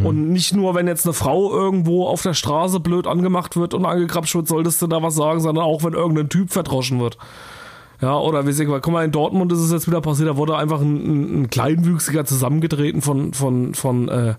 [0.05, 3.85] Und nicht nur, wenn jetzt eine Frau irgendwo auf der Straße blöd angemacht wird und
[3.85, 7.17] angekrapscht wird, solltest du da was sagen, sondern auch, wenn irgendein Typ verdroschen wird.
[8.01, 10.55] Ja, oder wie ich, guck mal, in Dortmund ist es jetzt wieder passiert, da wurde
[10.55, 14.35] einfach ein, ein, ein Kleinwüchsiger zusammengetreten von, von, von äh,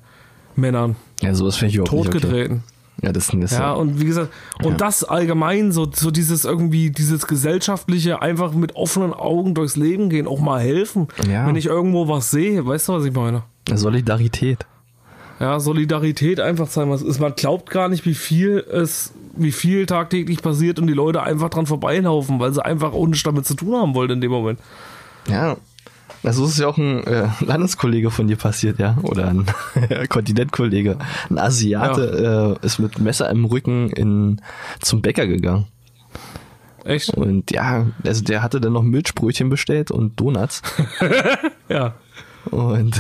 [0.55, 0.97] Männern.
[1.21, 2.61] Ja, sowas finde ich überhaupt nicht okay.
[3.03, 4.31] Ja, das, das Ja, und wie gesagt,
[4.65, 4.77] und Ja.
[4.77, 10.27] das allgemein, so, so dieses irgendwie, dieses gesellschaftliche, einfach mit offenen Augen durchs Leben gehen,
[10.27, 11.47] auch mal helfen, Ja.
[11.47, 13.43] wenn ich irgendwo was sehe, weißt du, was ich meine?
[13.73, 14.67] Solidarität.
[15.41, 16.91] Ja, Solidarität einfach zeigen.
[16.91, 17.21] was ist.
[17.21, 21.49] Man glaubt gar nicht, wie viel es wie viel tagtäglich passiert und die Leute einfach
[21.49, 24.59] dran vorbeilaufen, weil sie einfach ohne damit zu tun haben wollen in dem Moment.
[25.29, 25.57] Ja.
[26.29, 29.47] Also ist ja auch ein äh, Landeskollege von dir passiert, ja, oder ein
[30.11, 30.99] Kontinentkollege.
[31.31, 34.43] Ein Asiate äh, ist mit Messer im Rücken in
[34.79, 35.69] zum Bäcker gegangen.
[36.85, 37.15] Echt?
[37.15, 40.61] Und ja, also der hatte dann noch Milchbrötchen bestellt und Donuts.
[41.71, 41.95] Ja.
[42.51, 42.99] Und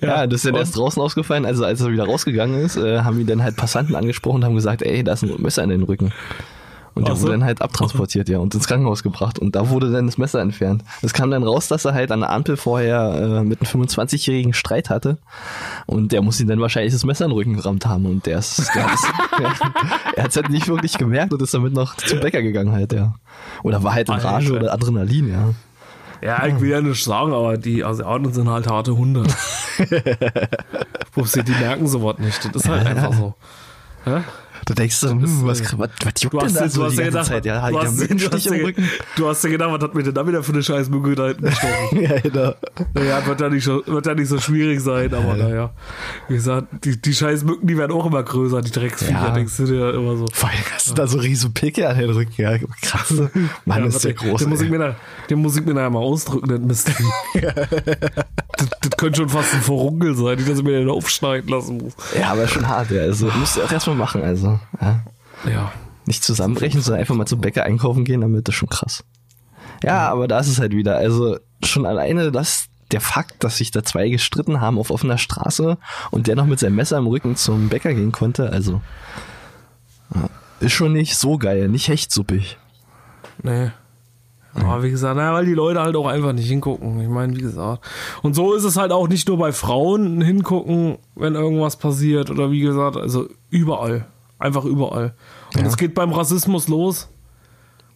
[0.00, 1.46] ja, das ist dann erst draußen ausgefallen.
[1.46, 4.54] Also als er wieder rausgegangen ist, äh, haben ihn dann halt Passanten angesprochen und haben
[4.56, 6.12] gesagt, ey, da ist ein Messer in den Rücken.
[6.94, 9.38] Und der wurde dann halt abtransportiert, ja, und ins Krankenhaus gebracht.
[9.38, 10.84] Und da wurde dann das Messer entfernt.
[11.00, 14.52] Es kam dann raus, dass er halt an der Ampel vorher äh, mit einem 25-jährigen
[14.52, 15.18] Streit hatte.
[15.86, 18.04] Und der muss ihn dann wahrscheinlich das Messer in den Rücken gerammt haben.
[18.06, 19.06] Und der ist, der ist
[20.16, 22.92] er hat es halt nicht wirklich gemerkt und ist damit noch zum Bäcker gegangen halt,
[22.92, 23.14] ja.
[23.62, 25.54] Oder war halt in Rage oder Adrenalin, ja.
[26.22, 29.24] Ja, ich will ja nicht sagen, aber die Asiaten sind halt harte Hunde.
[31.14, 32.44] Pupsi, die merken sowas nicht.
[32.54, 33.34] Das ist halt einfach so.
[34.06, 34.22] Ja?
[34.64, 36.96] Du denkst so, hm, was, was, was juckt Du denn hast, da so du, die
[36.96, 37.44] ganze gedacht, Zeit?
[37.44, 38.88] Ja, du, halt hast, du, hast im Rücken.
[39.16, 41.26] du hast dir gedacht, was hat mir denn da wieder für eine scheiß Mücke da
[41.28, 42.00] hinten gestochen?
[42.00, 42.54] ja, genau.
[42.94, 45.70] Naja, wird ja, nicht so, wird ja nicht so schwierig sein, aber naja.
[46.28, 49.30] Wie gesagt, die, die scheiß Mücken, die werden auch immer größer, die Drecksviecher, Ja.
[49.30, 50.26] denkst du dir immer so.
[50.32, 52.32] Vor allem hast du da so riesen Pickel an den Rücken.
[52.40, 53.12] Ja, krass.
[53.64, 54.40] Mann, Ja, ist der groß.
[54.42, 54.96] Den muss, ich mir da,
[55.28, 56.92] den muss ich mir nachher mal ausdrücken, das Mist.
[58.56, 61.94] das, das könnte schon fast ein Vorunkel sein, die das mir dann aufschneiden lassen muss.
[62.18, 63.02] Ja, aber schon hart, ja.
[63.02, 64.60] Also musst du auch erstmal machen, also.
[64.80, 65.00] Ja.
[65.50, 65.72] Ja.
[66.06, 69.04] Nicht zusammenbrechen, sondern einfach mal zum Bäcker einkaufen gehen, damit ist schon krass.
[69.82, 70.96] Ja, aber da ist es halt wieder.
[70.96, 75.78] Also schon alleine das, der Fakt, dass sich da zwei gestritten haben auf offener Straße
[76.10, 78.80] und der noch mit seinem Messer im Rücken zum Bäcker gehen konnte, also
[80.60, 82.58] ist schon nicht so geil, nicht hechtsuppig.
[83.42, 83.70] Nee.
[84.54, 87.00] Aber wie gesagt, naja, weil die Leute halt auch einfach nicht hingucken.
[87.00, 87.84] Ich meine, wie gesagt.
[88.22, 92.50] Und so ist es halt auch nicht nur bei Frauen hingucken, wenn irgendwas passiert oder
[92.50, 94.06] wie gesagt, also überall.
[94.38, 95.14] Einfach überall.
[95.56, 97.08] Und es geht beim Rassismus los.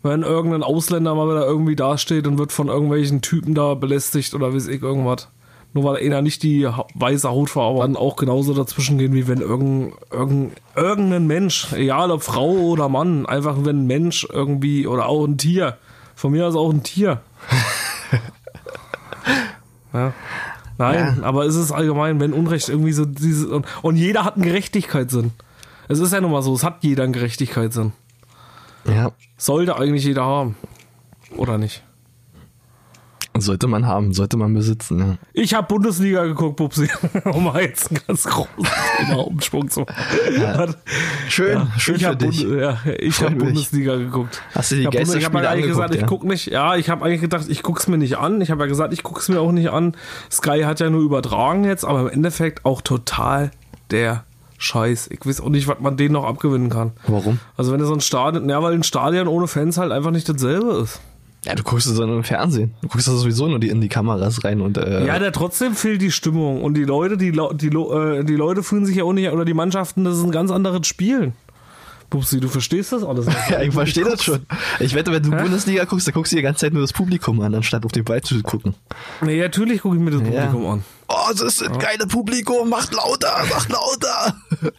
[0.02, 4.54] Wenn irgendein Ausländer mal wieder irgendwie dasteht und wird von irgendwelchen Typen da belästigt oder
[4.54, 5.28] weiß ich irgendwas.
[5.72, 9.40] Nur weil einer nicht die weiße Hautfarbe hat, dann auch genauso dazwischen gehen, wie wenn
[9.40, 15.06] irgendein, irgendein, irgendein Mensch, egal ob Frau oder Mann, einfach wenn ein Mensch irgendwie oder
[15.06, 15.76] auch ein Tier,
[16.16, 17.20] von mir aus auch ein Tier.
[19.92, 20.12] ja.
[20.78, 24.44] Nein, aber es ist allgemein, wenn Unrecht irgendwie so dieses und, und jeder hat einen
[24.44, 25.32] Gerechtigkeitssinn.
[25.88, 27.92] Es ist ja nun mal so, es hat jeder einen Gerechtigkeitssinn.
[28.86, 30.56] Ja, Sollte eigentlich jeder haben.
[31.36, 31.82] Oder nicht?
[33.40, 35.18] Sollte man haben, sollte man besitzen, ja.
[35.32, 36.88] Ich habe Bundesliga geguckt, Pupsi.
[37.24, 38.48] um mal jetzt einen ganz großen
[38.98, 40.74] Thema-Umsprung zu machen.
[41.28, 42.44] Schön, schön ich für habe dich.
[42.44, 43.44] Bund, ja, ich Freut hab mich.
[43.44, 44.42] Bundesliga geguckt.
[44.54, 46.06] Hast du die ich habe Geisterspiele hab eigentlich gesagt, ich ja?
[46.06, 46.46] guck nicht.
[46.46, 48.40] Ja, ich habe eigentlich gedacht, ich guck's mir nicht an.
[48.40, 49.96] Ich habe ja gesagt, ich guck's mir auch nicht an.
[50.30, 53.50] Sky hat ja nur übertragen jetzt, aber im Endeffekt auch total
[53.90, 54.24] der
[54.58, 55.08] Scheiß.
[55.10, 56.92] Ich weiß auch nicht, was man denen noch abgewinnen kann.
[57.06, 57.40] Warum?
[57.56, 60.28] Also wenn du so ein Stadion, ja, weil ein Stadion ohne Fans halt einfach nicht
[60.28, 61.00] dasselbe ist.
[61.44, 62.74] Ja, du guckst es dann im Fernsehen.
[62.82, 65.74] Du guckst da sowieso nur die, in die Kameras rein und äh, Ja, der trotzdem
[65.74, 69.12] fehlt die Stimmung und die Leute, die, die, äh, die Leute fühlen sich ja auch
[69.12, 71.34] nicht, oder die Mannschaften, das ist ein ganz anderes Spielen.
[72.10, 73.26] Pupsi, du verstehst das alles.
[73.50, 74.46] Ja, ich verstehe das schon.
[74.80, 77.40] Ich wette, wenn du Bundesliga guckst, dann guckst du die ganze Zeit nur das Publikum
[77.40, 78.74] an, anstatt auf den Ball zu gucken.
[79.20, 80.46] Nee, natürlich gucke ich mir das Ja.
[80.46, 80.84] Publikum an.
[81.08, 84.36] Oh, das ist ein geile Publikum, macht lauter, macht lauter.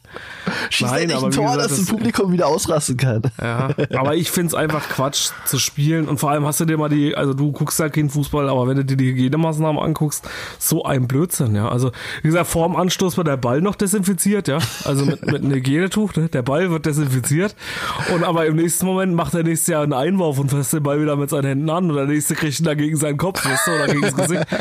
[0.70, 3.22] Schieß Nein, aber ein Tor, gesagt, dass das Publikum wieder ausrasten kann.
[3.42, 6.90] Ja, aber ich find's einfach Quatsch zu spielen und vor allem hast du dir mal
[6.90, 10.28] die, also du guckst ja keinen Fußball, aber wenn du dir die Hygienemaßnahmen anguckst,
[10.60, 11.70] so ein Blödsinn, ja.
[11.70, 14.60] Also, wie gesagt, vor dem Anstoß wird der Ball noch desinfiziert, ja.
[14.84, 16.30] Also mit, mit einem Hygienetuch, ne?
[16.30, 17.56] der Ball wird desinfiziert
[18.14, 21.02] und aber im nächsten Moment macht der nächste ja einen Einwurf und fasst den Ball
[21.02, 23.68] wieder mit seinen Händen an und der nächste kriegt ihn dann gegen seinen Kopf, weißt
[23.68, 24.46] du, oder gegen das Gesicht.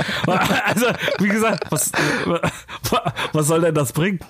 [0.66, 0.87] Also,
[1.18, 1.92] wie gesagt, was,
[3.32, 4.20] was soll denn das bringen?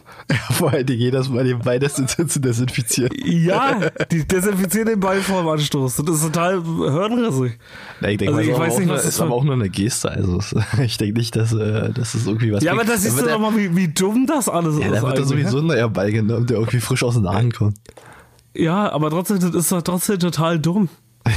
[0.52, 3.10] Vor allen Dingen jedes Mal den Ball des zu desinfizieren.
[3.24, 5.96] Ja, die desinfizieren den Ball vor dem Anstoß.
[5.96, 7.58] Das ist total hirnrissig.
[8.00, 9.68] Ja, ich denke Also ich aber weiß nicht, was das ist aber auch nur eine
[9.68, 10.10] Geste.
[10.10, 10.40] Also
[10.82, 12.94] ich denke nicht, dass, äh, dass es irgendwie was Ja, aber bringt.
[12.94, 14.94] das Dann siehst du doch mal, wie, wie dumm das alles Ja, ist.
[14.96, 17.52] da wird da eigentlich, sowieso ein neuer Ball genommen, der irgendwie frisch aus den Haaren
[17.52, 17.76] kommt.
[18.54, 20.88] Ja, aber trotzdem, das ist doch trotzdem total dumm.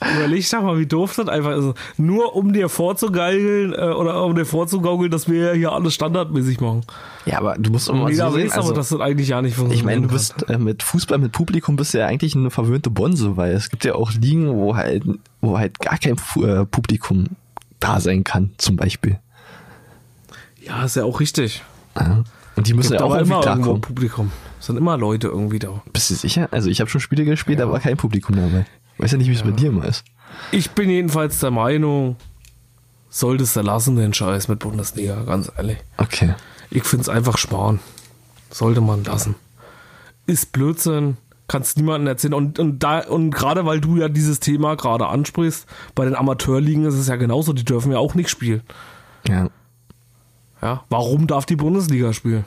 [0.00, 1.74] Überleg doch mal, wie doof das einfach ist.
[1.96, 6.60] Nur um dir vorzugeigeln äh, oder um dir vorzugaukeln, dass wir ja hier alles standardmäßig
[6.60, 6.82] machen.
[7.24, 9.56] Ja, aber du musst Jeder so sehen, weiß aber, also, dass das eigentlich ja nicht
[9.56, 9.80] funktioniert.
[9.80, 12.90] ich meine, du bist äh, mit Fußball, mit Publikum bist du ja eigentlich eine verwöhnte
[12.90, 15.02] Bonse, weil es gibt ja auch Ligen, wo halt,
[15.40, 17.28] wo halt gar kein äh, Publikum
[17.80, 19.18] da sein kann, zum Beispiel.
[20.60, 21.62] Ja, ist ja auch richtig.
[21.96, 22.22] Ja.
[22.56, 23.78] Und die müssen ja auch immer irgendwo.
[23.78, 24.30] Publikum.
[24.60, 25.82] Es sind immer Leute irgendwie da.
[25.92, 26.48] Bist du sicher?
[26.50, 28.66] Also ich habe schon Spiele gespielt, da war kein Publikum dabei.
[28.98, 30.04] Weiß ja nicht, wie es bei dir immer ist.
[30.52, 32.16] Ich bin jedenfalls der Meinung,
[33.10, 35.78] solltest du lassen, den Scheiß mit Bundesliga, ganz ehrlich.
[35.96, 36.34] Okay.
[36.70, 37.80] Ich find's einfach sparen.
[38.50, 39.34] Sollte man lassen.
[40.26, 41.16] Ist Blödsinn,
[41.48, 42.34] kannst niemandem erzählen.
[42.34, 46.84] Und, und, da, und gerade weil du ja dieses Thema gerade ansprichst, bei den Amateurligen
[46.84, 48.62] ist es ja genauso, die dürfen ja auch nicht spielen.
[49.28, 49.48] Ja.
[50.62, 52.44] Ja, warum darf die Bundesliga spielen?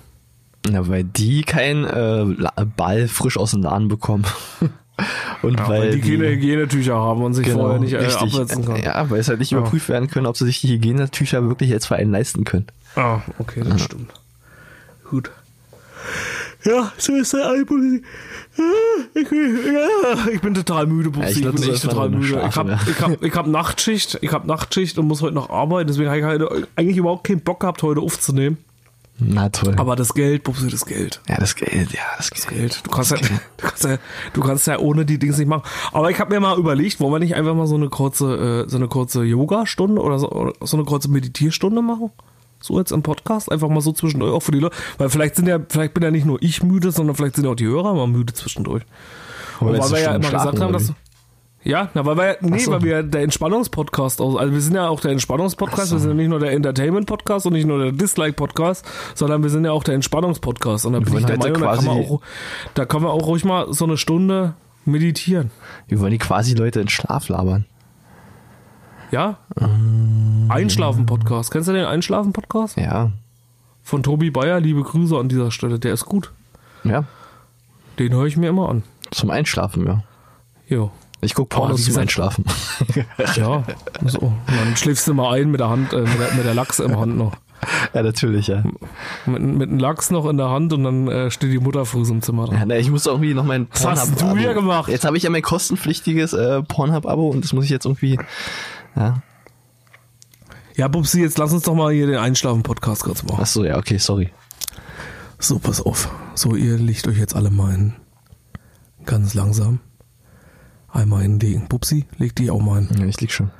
[0.69, 4.25] Na, weil die keinen äh, Ball frisch aus dem Laden bekommen.
[5.41, 8.65] Und Ja, weil, weil die keine Hygienetücher haben und sich genau, vorher nicht äh, absetzen
[8.65, 8.84] können.
[8.84, 11.86] Ja, weil es halt nicht überprüft werden können, ob sie sich die Hygienetücher wirklich als
[11.86, 12.67] Verein leisten können.
[12.95, 14.12] Ah, okay, das stimmt.
[15.10, 15.32] Gut.
[16.65, 18.02] Ja, so ist der Album.
[19.13, 21.41] Ich, bin- ja, ich bin total müde, Bubsi.
[21.43, 22.43] Ja, ich ich, bin echt total müde.
[22.49, 22.80] Ich habe ja.
[22.86, 26.25] ich hab, ich hab Nachtschicht, ich Nachtschicht und muss heute noch arbeiten, deswegen habe ich
[26.25, 28.58] halt eigentlich überhaupt keinen Bock gehabt, heute aufzunehmen.
[29.19, 29.75] Na toll.
[29.77, 31.21] Aber das Geld, Bubsi, das Geld.
[31.27, 32.47] ja, das Geld, ja, das Geld.
[32.47, 32.82] Geld.
[32.86, 33.27] Du kannst, ja, du,
[33.58, 33.97] kannst ja,
[34.34, 35.63] du kannst ja ohne die Dings nicht machen.
[35.91, 38.69] Aber ich habe mir mal überlegt, wollen wir nicht einfach mal so eine kurze, äh,
[38.69, 42.12] so eine kurze Yoga-Stunde oder so, oder so eine kurze Meditierstunde machen?
[42.62, 44.75] So jetzt im Podcast, einfach mal so zwischendurch, auch für die Leute.
[44.97, 47.55] Weil vielleicht sind ja, vielleicht bin ja nicht nur ich müde, sondern vielleicht sind auch
[47.55, 48.84] die Hörer mal müde zwischendurch.
[49.62, 50.93] Willst weil wir ja immer gesagt haben, dass.
[51.63, 52.72] Ja, na, weil wir, nee, so.
[52.72, 56.15] weil wir der Entspannungspodcast aus, also wir sind ja auch der Entspannungspodcast, wir sind ja
[56.15, 59.95] nicht nur der Entertainment-Podcast und nicht nur der Dislike-Podcast, sondern wir sind ja auch der
[59.95, 60.86] Entspannungspodcast.
[60.86, 62.22] Und da bin ich der heute Meinung, da kann, man auch,
[62.76, 64.54] da kann man auch ruhig mal so eine Stunde
[64.86, 65.52] meditieren.
[65.89, 67.65] Wir wollen die quasi Leute in Schlaf labern.
[69.12, 69.39] Ja?
[70.48, 71.52] Einschlafen-Podcast.
[71.52, 72.78] Kennst du den Einschlafen-Podcast?
[72.78, 73.12] Ja.
[73.84, 75.80] Von Tobi Bayer, liebe Grüße an dieser Stelle.
[75.80, 76.32] Der ist gut.
[76.84, 77.06] Ja.
[77.98, 78.84] Den höre ich mir immer an.
[79.12, 80.04] Zum Einschlafen, ja.
[80.67, 80.91] Jo.
[81.21, 82.45] Ich guck Aber Pornos zum Einschlafen.
[83.36, 83.63] Ja.
[84.05, 84.19] So.
[84.19, 86.79] Und dann schläfst du mal ein mit der Hand, äh, mit, der, mit der Lachs
[86.79, 87.36] im Hand noch.
[87.93, 88.63] ja, natürlich, ja.
[89.25, 92.21] Mit, mit einem Lachs noch in der Hand und dann äh, steht die Mutterfuß im
[92.21, 92.58] Zimmer dran.
[92.58, 94.89] Ja, na, ich muss irgendwie noch mein Was hast du hier gemacht?
[94.89, 98.17] Jetzt habe ich ja mein kostenpflichtiges äh, Pornhub-Abo und das muss ich jetzt irgendwie.
[98.95, 99.21] Ja.
[100.75, 103.39] Ja, Bubsi, jetzt lass uns doch mal hier den Einschlafen-Podcast kurz machen.
[103.41, 104.32] Ach so, ja, okay, sorry.
[105.38, 106.10] So, pass auf.
[106.36, 107.95] So, ihr legt euch jetzt alle mal hin.
[109.05, 109.79] Ganz langsam.
[110.91, 111.67] Einmal hinlegen.
[111.67, 112.89] Bubsi, leg dich auch mal hin.
[112.99, 113.52] Ja, ich lieg schon.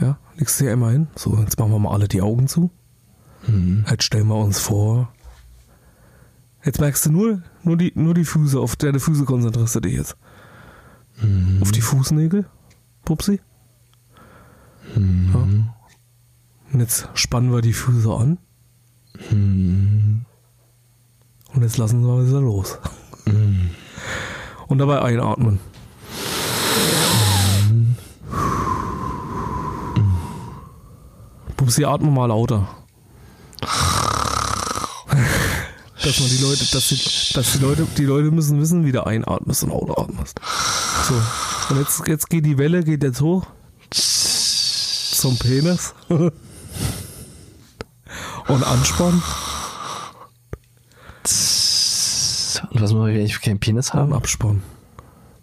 [0.00, 1.08] Ja, legst du dir einmal hin.
[1.16, 2.70] So, jetzt machen wir mal alle die Augen zu.
[3.90, 5.12] Jetzt stellen wir uns vor.
[6.64, 9.94] Jetzt merkst du nur, nur, die, nur die Füße, auf deine Füße konzentrierst du dich
[9.94, 10.16] jetzt.
[11.60, 12.48] Auf die Fußnägel,
[13.04, 13.40] Pupsi.
[14.94, 15.00] Ja.
[16.72, 18.38] Und jetzt spannen wir die Füße an.
[19.30, 20.24] Und
[21.60, 22.78] jetzt lassen wir wieder los.
[24.68, 25.58] Und dabei einatmen.
[31.56, 32.66] Pupsi, atme mal lauter.
[36.02, 39.06] dass man die Leute, dass die, dass die Leute, die Leute müssen wissen, wie du
[39.06, 40.40] einatmest und ausatmest.
[41.08, 41.14] So.
[41.70, 43.46] Und jetzt, jetzt geht die Welle, geht jetzt hoch.
[43.90, 45.94] Zum Penis.
[46.08, 46.32] und
[48.64, 49.22] anspannen
[52.70, 54.16] Und was mache ich, wenn ich keinen Penis und habe?
[54.16, 54.62] abspannen.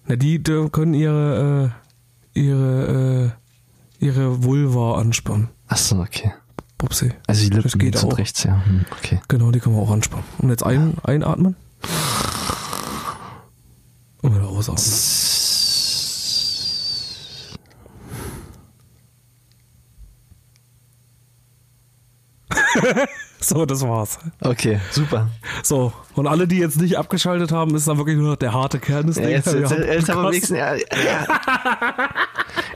[0.10, 1.72] Na, die, die können ihre,
[2.34, 3.32] äh, ihre,
[4.02, 5.50] äh, ihre Vulva anspannen.
[5.68, 6.32] Ach so, okay.
[6.80, 7.12] Pupsi.
[7.28, 8.18] Also die Das Lippen geht links und auch.
[8.18, 8.66] rechts, ja.
[8.66, 9.22] Hm, okay.
[9.28, 10.26] Genau, die kann man auch anspannen.
[10.40, 11.56] Und jetzt ein, einatmen.
[14.24, 14.84] Und wieder ausatmen.
[23.42, 24.20] So, das war's.
[24.42, 25.30] Okay, super.
[25.64, 28.80] So, und alle, die jetzt nicht abgeschaltet haben, ist dann wirklich nur noch der harte
[28.80, 29.32] Kern des Ja, Ding.
[29.32, 30.84] jetzt, jetzt, jetzt, haben wir wenigstens, ja, ja.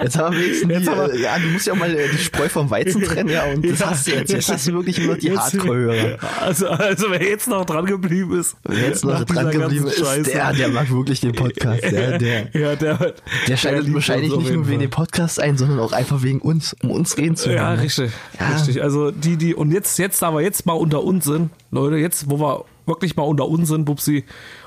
[0.04, 2.08] Jetzt haben wir wenigstens, Jetzt die, haben wir- ja, du musst ja auch mal äh,
[2.12, 4.32] die Spreu vom Weizen trennen, ja, und das Ja, hast du jetzt.
[4.32, 6.18] Jetzt hast du wirklich nur noch die Hardcore-Hörer.
[6.42, 10.32] Also, also, wer jetzt noch dran geblieben ist, Wer jetzt noch dran geblieben ist, Scheiße.
[10.32, 11.84] der, der mag wirklich den Podcast.
[11.84, 13.13] Der, der, ja, der,
[13.48, 16.76] der schaltet liebt wahrscheinlich nicht nur wegen dem Podcast ein, sondern auch einfach wegen uns,
[16.84, 17.58] um uns reden zu hören.
[17.58, 17.82] Ja, ne?
[17.82, 18.12] richtig.
[18.39, 18.50] Ja.
[18.50, 18.82] Richtig.
[18.84, 22.30] Also die, die, und jetzt, jetzt, da wir jetzt mal unter uns sind, Leute, jetzt,
[22.30, 24.26] wo wir wirklich mal unter uns sind, Bubsi,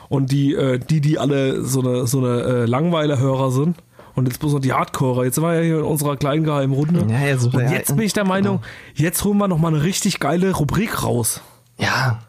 [0.09, 3.77] und die, äh, die, die alle so eine, so eine äh, Langweiler-Hörer sind,
[4.17, 5.25] und jetzt bloß noch die Hardcore.
[5.25, 7.07] Jetzt sind wir ja hier in unserer kleinen geheimen Runde.
[7.09, 7.95] Ja, ja, super, und jetzt ja.
[7.95, 8.63] bin ich der Meinung,
[8.95, 11.43] jetzt holen wir noch mal eine richtig geile Rubrik raus.
[11.79, 12.23] Ja.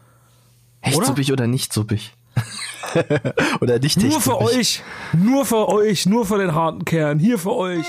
[0.82, 1.06] Echt Oder?
[1.06, 2.14] suppig oder nicht suppig?
[3.60, 4.56] oder nicht Nur für suppig.
[4.56, 7.86] euch, nur für euch, nur für den harten Kern, hier für euch.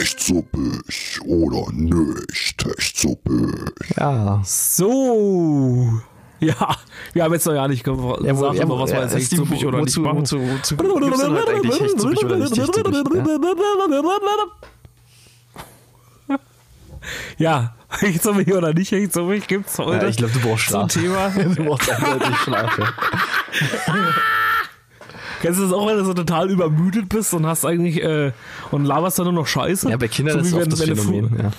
[0.00, 3.70] Echt suppig oder nicht echt suppig?
[3.96, 4.42] Ja.
[4.44, 6.00] So.
[6.58, 6.76] Ja,
[7.12, 9.14] wir haben jetzt noch ja nicht ge- gesagt, Ja, wo- ja, was ja, wir jetzt
[9.14, 12.74] echt suppig oder wozu- nicht wozu- wozu denn heute eigentlich echt suppig oder nicht echt
[12.74, 12.94] suppig,
[17.38, 20.04] Ja, echt suppig oder nicht echt suppig gibt's heute.
[20.04, 20.92] Ja, ich glaube, du brauchst Schlaf.
[20.92, 21.28] Thema.
[21.56, 22.78] du brauchst eindeutig Schlaf.
[22.78, 23.94] Ja.
[25.42, 28.32] Kennst du das auch, wenn du so total übermüdet bist und hast eigentlich äh,
[28.70, 29.90] und laberst dann nur noch Scheiße?
[29.90, 31.38] ja, bei Kindern So ist wie oft das Phänomen.
[31.38, 31.50] Ja.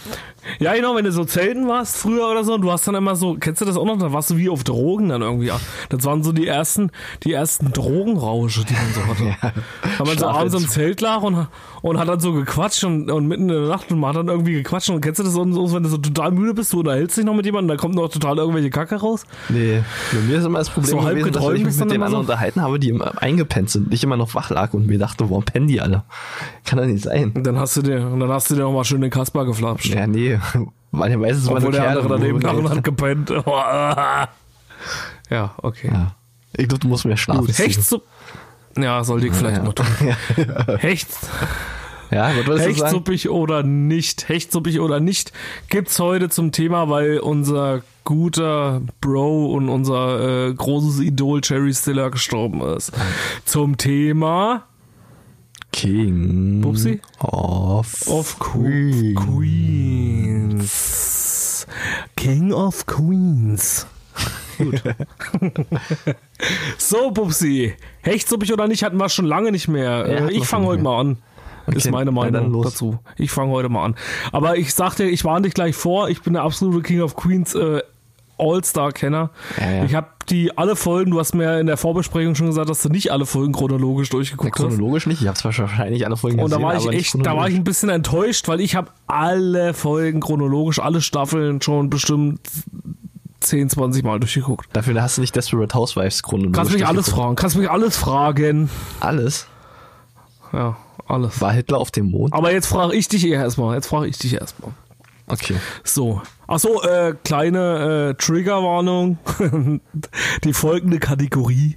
[0.59, 3.15] Ja, genau, wenn du so Zelten warst früher oder so, und du hast dann immer
[3.15, 3.97] so, kennst du das auch noch?
[3.97, 5.51] Da warst du wie auf Drogen dann irgendwie.
[5.89, 6.91] Das waren so die ersten,
[7.23, 9.53] die ersten Drogenrausche, die man so hatte.
[9.97, 11.47] Weil man so abends im Zelt lag und,
[11.81, 14.27] und hat dann so gequatscht und, und mitten in der Nacht und man hat dann
[14.27, 16.79] irgendwie gequatscht und kennst du das so, so, wenn du so total müde bist, du
[16.79, 19.25] unterhältst dich noch mit jemandem, da kommt noch total irgendwelche Kacke raus?
[19.49, 22.05] Nee, bei mir ist immer das Problem So halb gewesen, dass ich mich mit immer
[22.05, 22.31] anderen so?
[22.31, 25.43] unterhalten habe, die immer eingepennt sind, nicht immer noch wach lag und mir dachte, warum
[25.43, 26.03] pennen die alle?
[26.65, 27.31] Kann doch nicht sein.
[27.35, 29.45] Und dann hast du dir, und dann hast du dir noch mal schön den Kasper
[29.45, 29.93] geflapscht.
[29.93, 30.39] Ja, nee,
[30.91, 33.31] weil ja meistens immer Obwohl der andere daneben lag und hat gepennt.
[35.29, 35.89] Ja, okay.
[35.91, 36.11] Ja.
[36.53, 37.47] Ich glaube, du musst mehr schlafen.
[37.47, 38.01] Hecht zu.
[38.77, 39.63] Ja, sollte ich vielleicht Ja.
[39.63, 39.85] mal tun.
[40.77, 41.07] Hecht,
[42.11, 42.59] Ja, du sagen?
[42.61, 45.33] hechtsuppig oder nicht, hechtsuppig oder nicht,
[45.69, 52.11] gibt's heute zum Thema, weil unser guter Bro und unser äh, großes Idol Jerry Stiller
[52.11, 52.91] gestorben ist.
[53.45, 54.63] Zum Thema
[55.71, 57.01] King Bubsi?
[57.19, 59.15] of, of Queen.
[60.65, 61.67] Queens.
[62.15, 63.87] King of Queens.
[64.57, 64.81] Gut.
[66.77, 67.75] so, Bubsi.
[68.01, 70.07] Hechtsuppig oder nicht, hatten wir schon lange nicht mehr.
[70.07, 70.91] Ja, ich fange heute mehr.
[70.91, 71.17] mal an.
[71.67, 72.99] Ist Okay, meine na dann Meinung dazu.
[73.17, 73.95] Ich fange heute mal an.
[74.31, 77.55] Aber ich sagte, ich warne dich gleich vor, ich bin der absolute King of Queens
[77.55, 77.81] äh,
[78.37, 79.29] All-Star-Kenner.
[79.59, 79.83] Ja, ja.
[79.85, 82.89] Ich habe die alle Folgen, du hast mir in der Vorbesprechung schon gesagt, dass du
[82.89, 84.61] nicht alle Folgen chronologisch Ja, durchgeguckt hast.
[84.67, 85.21] chronologisch nicht.
[85.21, 87.25] Ich habe zwar wahrscheinlich alle Folgen Und da gesehen, war ich echt, da war ich
[87.25, 87.55] chronologisch.
[87.57, 92.39] ein bisschen enttäuscht, weil ich habe alle Folgen chronologisch, alle Staffeln schon bestimmt
[93.41, 94.67] 10, 20 Mal durchgeguckt.
[94.73, 96.57] Dafür hast du nicht Desperate Housewives chronologisch.
[96.57, 97.21] Kannst mich alles durchgeguckt.
[97.23, 98.69] fragen, kannst mich alles fragen.
[98.99, 99.47] Alles?
[100.51, 100.75] Ja,
[101.07, 101.39] alles.
[101.41, 102.33] War Hitler auf dem Mond?
[102.33, 103.75] Aber jetzt frage ich dich eher erstmal.
[103.75, 104.71] Jetzt frage ich dich erstmal.
[105.27, 105.55] Okay.
[105.83, 106.21] So.
[106.47, 109.17] Achso, äh, kleine äh, Triggerwarnung.
[110.43, 111.75] Die folgende Kategorie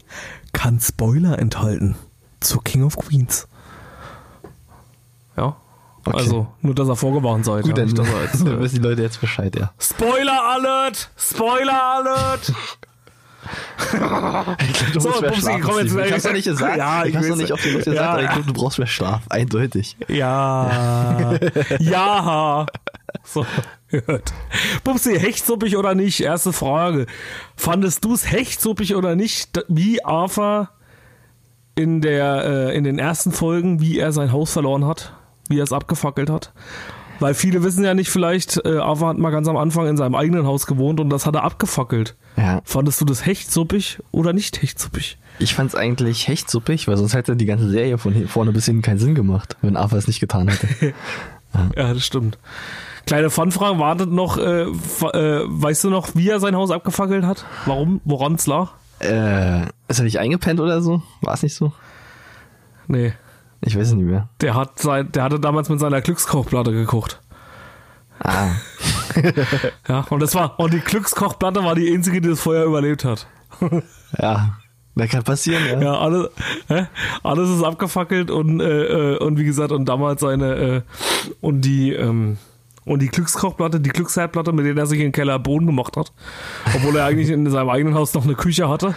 [0.53, 1.97] kann Spoiler enthalten.
[2.41, 3.49] Zu King of Queens.
[5.37, 5.57] Ja.
[6.05, 6.17] Okay.
[6.17, 7.65] Also, nur dass ihr vorgewarnt seid.
[7.65, 9.73] Gut, ja, dann, dass ihr jetzt, dann äh, wissen die Leute jetzt Bescheid, ja.
[9.79, 11.11] Spoiler Alert!
[11.17, 12.53] Spoiler Alert!
[14.93, 15.97] Du So, musst mehr Bubsi, schlafen, komm jetzt.
[15.97, 16.77] Ich hab's doch nicht gesagt.
[16.77, 18.11] Ja, ich ich hab's doch nicht auf die Lust gesagt, Ja.
[18.11, 19.23] aber ich glaube, du brauchst mehr Schlaf.
[19.31, 19.97] Eindeutig.
[20.09, 21.33] Ja.
[21.79, 22.67] ja.
[23.25, 23.47] So,
[23.89, 24.33] hört.
[24.85, 26.21] Bubsi, hechtsuppig oder nicht?
[26.21, 27.07] Erste Frage.
[27.57, 30.71] Fandest du es hechtsuppig oder nicht, wie Arthur
[31.75, 35.15] in, der, äh, in den ersten Folgen, wie er sein Haus verloren hat?
[35.49, 36.53] Wie er es abgefackelt hat?
[37.21, 40.15] Weil viele wissen ja nicht vielleicht, äh, Arthur hat mal ganz am Anfang in seinem
[40.15, 42.17] eigenen Haus gewohnt und das hat er abgefackelt.
[42.37, 42.61] Ja.
[42.65, 45.19] Fandest du das hechtsuppig oder nicht hechtsuppig?
[45.41, 48.99] Ich fand's eigentlich hechtsuppig, weil sonst hätte die ganze Serie von vorne bis hinten keinen
[48.99, 50.95] Sinn gemacht, wenn Arthur es nicht getan hätte.
[51.77, 52.39] Ja, das stimmt.
[53.09, 57.47] Kleine Fanfrage, wartet noch, äh, äh, weißt du noch, wie er sein Haus abgefackelt hat?
[57.65, 58.03] Warum?
[58.05, 58.73] Woran es lag?
[59.01, 61.03] äh, ist er nicht eingepennt oder so?
[61.23, 61.73] War es nicht so?
[62.87, 63.15] Nee.
[63.61, 64.29] Ich weiß es nicht mehr.
[64.41, 67.21] Der hat sein, der hatte damals mit seiner Glückskochplatte gekocht.
[68.23, 68.49] Ah,
[69.89, 73.27] Ja, und das war, und die Glückskochplatte war die einzige, die das Feuer überlebt hat.
[74.19, 74.59] ja.
[74.95, 75.81] Das kann passieren, ja.
[75.81, 76.29] Ja, alles,
[76.67, 76.87] hä?
[77.23, 80.83] alles ist abgefackelt und, äh, äh, und wie gesagt, und damals seine, äh,
[81.41, 82.37] und die, ähm,
[82.89, 86.13] und die Glückskochplatte, die Glücksherdplatte, mit der er sich in den Keller Boden gemacht hat.
[86.75, 88.95] Obwohl er eigentlich in seinem eigenen Haus noch eine Küche hatte.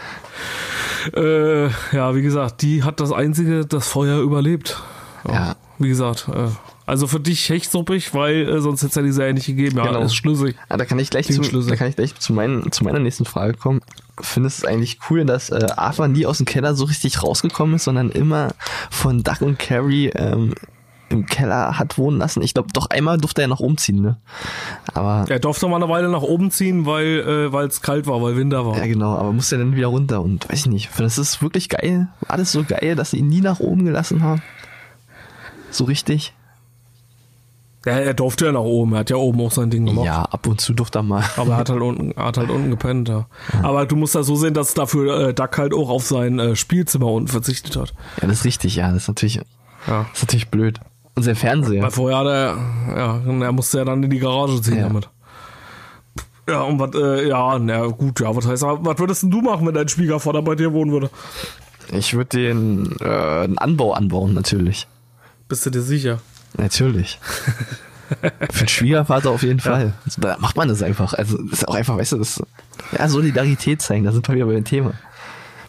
[1.15, 4.81] Äh, ja, wie gesagt, die hat das einzige, das Feuer überlebt.
[5.27, 5.55] Ja.
[5.79, 6.47] Wie gesagt, äh,
[6.85, 9.77] also für dich hechtsuppig, weil äh, sonst hätte es ja die Serie nicht gegeben.
[9.77, 10.01] Ja, Genau.
[10.01, 10.55] ist schlüssig.
[10.69, 12.99] Ah, da kann ich gleich, Klingt zu, da kann ich gleich zu, meinen, zu meiner
[12.99, 13.81] nächsten Frage kommen.
[14.19, 17.75] Findest du es eigentlich cool, dass äh, Arthur nie aus dem Keller so richtig rausgekommen
[17.75, 18.49] ist, sondern immer
[18.91, 20.53] von Duck und Carrie ähm,
[21.11, 22.41] im Keller hat wohnen lassen?
[22.41, 24.17] Ich glaube, doch einmal durfte er noch umziehen, ne?
[24.93, 28.35] Aber Er durfte mal eine Weile nach oben ziehen, weil äh, es kalt war, weil
[28.35, 28.77] Winter war.
[28.77, 30.89] ja genau, aber musste dann wieder runter und weiß ich nicht.
[30.97, 32.07] Das ist wirklich geil.
[32.27, 34.41] Alles so geil, dass sie ihn nie nach oben gelassen haben.
[35.69, 36.33] So richtig?
[37.85, 38.93] Ja, er durfte ja nach oben.
[38.93, 40.05] Er hat ja oben auch sein Ding gemacht.
[40.05, 41.23] Ja, ab und zu durfte er mal.
[41.37, 43.25] Aber er hat halt unten, hat halt unten gepennt, ja.
[43.63, 46.55] Aber du musst das so sehen, dass dafür äh, Duck halt auch auf sein äh,
[46.55, 47.93] Spielzimmer unten verzichtet hat.
[48.21, 48.89] Ja, das ist richtig, ja.
[48.91, 49.43] Das ist natürlich, Ja.
[49.87, 50.79] das ist natürlich blöd.
[51.15, 51.83] Und sein Fernseher.
[51.83, 54.87] Weil vorher hat er, ja, er musste ja dann in die Garage ziehen Ja.
[54.87, 55.09] damit.
[56.49, 59.65] Ja, und was, äh, ja, na gut, ja, was heißt, was würdest denn du machen,
[59.67, 61.09] wenn dein Schwiegervater bei dir wohnen würde?
[61.91, 63.05] Ich würde den äh,
[63.43, 64.87] einen Anbau anbauen, natürlich.
[65.47, 66.19] Bist du dir sicher?
[66.57, 67.19] Natürlich.
[68.51, 69.93] Für den Schwiegervater auf jeden Fall.
[70.17, 71.13] Da macht man das einfach.
[71.13, 72.41] Also ist auch einfach, weißt du, das
[72.97, 74.93] ja Solidarität zeigen, da sind wir wieder bei dem Thema.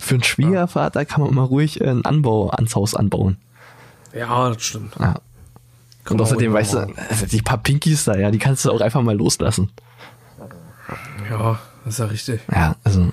[0.01, 3.36] Für einen Schwiegervater kann man mal ruhig äh, einen Anbau ans Haus anbauen.
[4.12, 4.95] Ja, das stimmt.
[4.99, 5.16] Ja.
[6.09, 6.79] Und außerdem, weißt du,
[7.09, 9.71] also die paar Pinkies da, ja, die kannst du auch einfach mal loslassen.
[11.31, 12.41] Ja, das ist ja richtig.
[12.51, 13.13] Ja, also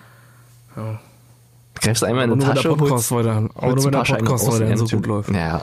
[0.75, 0.99] Ja.
[1.81, 4.01] Greifst einmal in Aber die nur wenn Tasche, der Podcast holst, weiter, aber holst nur
[4.01, 5.29] ein wenn der Podcast weiterhin ja, so gut läuft.
[5.31, 5.61] Ja.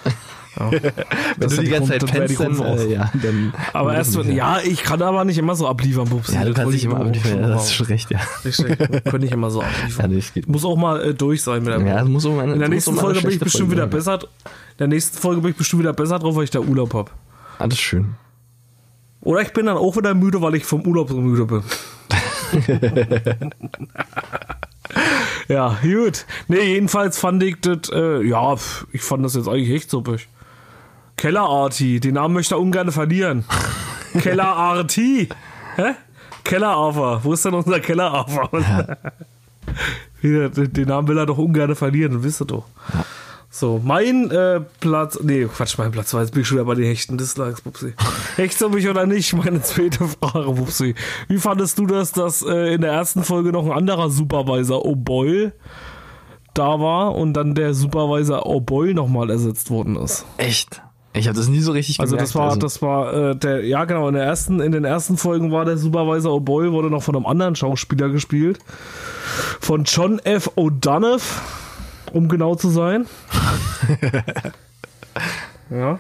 [0.59, 0.71] Ja.
[1.37, 3.53] Wenn du die ganze Zeit pennst, dann, äh, ja, dann...
[3.73, 4.37] Aber erst, nicht mehr.
[4.37, 6.35] ja, ich kann aber nicht immer so abliefern, Pupsi.
[6.35, 8.21] Ja, du Das kannst ich immer abliefern, ja, das ist schon recht, ja.
[8.45, 10.11] Richtig, können nicht immer so abliefern.
[10.11, 10.49] Ja, geht.
[10.49, 12.69] Muss auch mal äh, durch sein mit der Ja, muss auch mal eine, In der
[12.69, 14.15] nächsten eine Folge bin ich bestimmt Folge wieder besser.
[14.15, 17.11] In der nächsten Folge bin ich bestimmt wieder besser drauf, weil ich da Urlaub habe.
[17.59, 18.15] Das ist schön.
[19.21, 21.63] Oder ich bin dann auch wieder müde, weil ich vom Urlaub so müde bin.
[25.49, 26.27] ja, gut.
[26.49, 28.55] Nee, jedenfalls fand ich das, äh, ja,
[28.93, 30.29] ich fand das jetzt eigentlich echt suppig.
[31.17, 33.45] Kellerarti, den Namen möchte er ungern verlieren.
[34.19, 35.29] Kellerarti.
[35.77, 35.95] Hä?
[36.45, 37.21] Kellerafer.
[37.25, 38.51] Wo ist denn unser Kellerafer?
[40.21, 42.65] Wieder, den Namen will er doch ungern verlieren, wisst ihr doch.
[43.59, 46.75] So, mein äh, Platz, nee, Quatsch, mein Platz war jetzt bin ich schon wieder bei
[46.75, 47.95] den Hechten Dislikes, Pupsi.
[48.37, 49.33] Hechtst du mich oder nicht?
[49.35, 50.95] Meine zweite Frage, Pupsi.
[51.29, 55.53] Wie fandest du das, dass äh, in der ersten Folge noch ein anderer Supervisor O'Boyle
[56.53, 60.27] da war und dann der Supervisor O'Boyle nochmal ersetzt worden ist?
[60.37, 60.83] Echt?
[61.15, 62.29] Ich habe das nie so richtig Also gemerkt.
[62.29, 65.51] das war, das war äh, der, ja genau, in der ersten, in den ersten Folgen
[65.51, 68.59] war der Supervisor O'Boyle, wurde noch von einem anderen Schauspieler gespielt.
[69.61, 70.51] Von John F.
[70.57, 71.23] O'Donoghue,
[72.13, 73.07] um genau zu sein.
[75.71, 75.99] ja.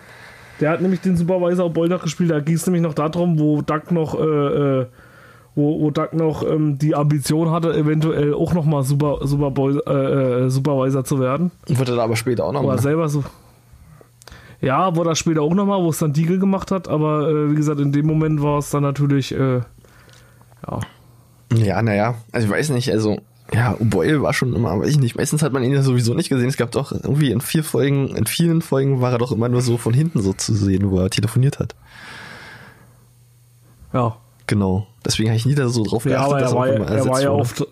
[0.61, 3.61] Der hat nämlich den Supervisor O'Boyle noch gespielt, da ging es nämlich noch darum, wo
[3.61, 4.87] Doug noch, äh, äh,
[5.55, 10.49] wo, wo Doug noch ähm, die Ambition hatte, eventuell auch nochmal Super, Superboy, äh, äh,
[10.49, 11.51] Supervisor zu werden.
[11.69, 12.83] Wurde da aber später auch noch Wo er mal.
[12.83, 13.23] selber so.
[14.63, 17.55] Ja, wurde er später auch nochmal, wo es dann Deagle gemacht hat, aber äh, wie
[17.55, 19.57] gesagt, in dem Moment war es dann natürlich, äh,
[20.67, 20.81] ja.
[21.53, 23.19] Ja, naja, also ich weiß nicht, also
[23.53, 26.29] ja, O'Boyle war schon immer, weiß ich nicht, meistens hat man ihn ja sowieso nicht
[26.29, 26.49] gesehen.
[26.49, 29.63] Es gab doch irgendwie in vier Folgen, in vielen Folgen war er doch immer nur
[29.63, 31.75] so von hinten so zu sehen, wo er telefoniert hat.
[33.93, 34.17] Ja,
[34.47, 34.87] Genau.
[35.05, 36.89] Deswegen habe ich nie da so drauf ja aber dass er war, auch ja, immer
[36.89, 37.41] er war ja wurde.
[37.41, 37.67] oft.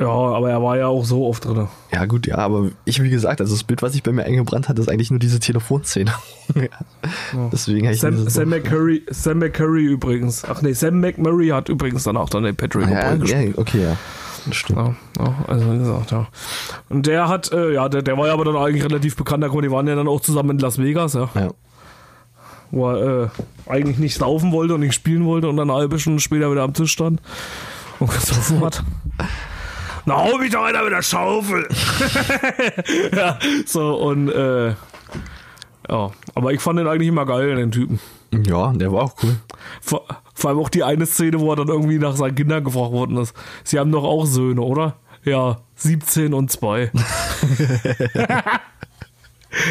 [0.00, 1.66] Ja, aber er war ja auch so oft drin.
[1.92, 4.68] Ja, gut, ja, aber ich, wie gesagt, also das Bild, was sich bei mir eingebrannt
[4.68, 6.12] hat, ist eigentlich nur diese Telefonszene.
[6.54, 7.48] ja.
[7.52, 10.44] Deswegen habe ich Sam, so Sam, McCurry, Sam McCurry übrigens.
[10.44, 13.56] Ach nee, Sam McMurray hat übrigens dann auch dann den Patrick ja, O'Boyle gespielt.
[13.56, 13.96] ja, okay, ja.
[14.48, 14.78] Das stimmt.
[14.78, 16.26] Ja, ja, also wie gesagt, ja.
[16.88, 19.48] Und der hat, äh, ja, der, der war ja aber dann eigentlich relativ bekannt, da
[19.48, 21.28] die waren ja dann auch zusammen in Las Vegas, ja.
[21.34, 21.50] Ja.
[22.70, 23.28] wo er äh,
[23.66, 26.62] eigentlich nicht laufen wollte und nicht spielen wollte und dann eine halbe Stunde später wieder
[26.62, 27.20] am Tisch stand
[27.98, 28.82] und gesoffen hat.
[30.06, 31.68] Na, hau mich doch einer mit der Schaufel!
[33.14, 34.68] ja, so und äh,
[35.90, 38.00] ja, aber ich fand den eigentlich immer geil, den Typen.
[38.32, 39.36] ja, der war auch cool.
[39.82, 40.06] Vor,
[40.38, 43.16] vor allem auch die eine Szene, wo er dann irgendwie nach seinen Kindern gefragt worden
[43.16, 43.34] ist.
[43.64, 44.96] Sie haben doch auch Söhne, oder?
[45.24, 46.82] Ja, 17 und 2.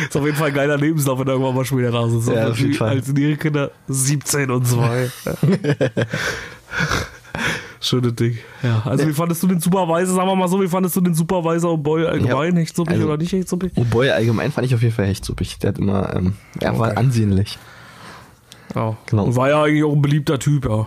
[0.08, 2.28] ist auf jeden Fall ein geiler Lebenslauf, wenn er irgendwann mal später da ist.
[2.28, 2.90] Ja, auf jeden Fall.
[2.90, 5.10] Als ihre Kinder 17 und 2.
[7.80, 8.38] Schöne Ding.
[8.64, 11.14] Ja, also wie fandest du den Supervisor, sagen wir mal so, wie fandest du den
[11.14, 12.56] Supervisor und Boy allgemein?
[12.56, 15.06] Ja, Echt so also- oder nicht echt so O'Boyle allgemein fand ich auf jeden Fall
[15.06, 15.60] echt suppig.
[15.60, 16.98] Der hat immer, ähm, er war Okay.
[17.00, 17.58] ansehnlich.
[18.78, 18.96] Ja.
[19.08, 19.24] Genau.
[19.26, 20.86] Und war ja eigentlich auch ein beliebter Typ, ja.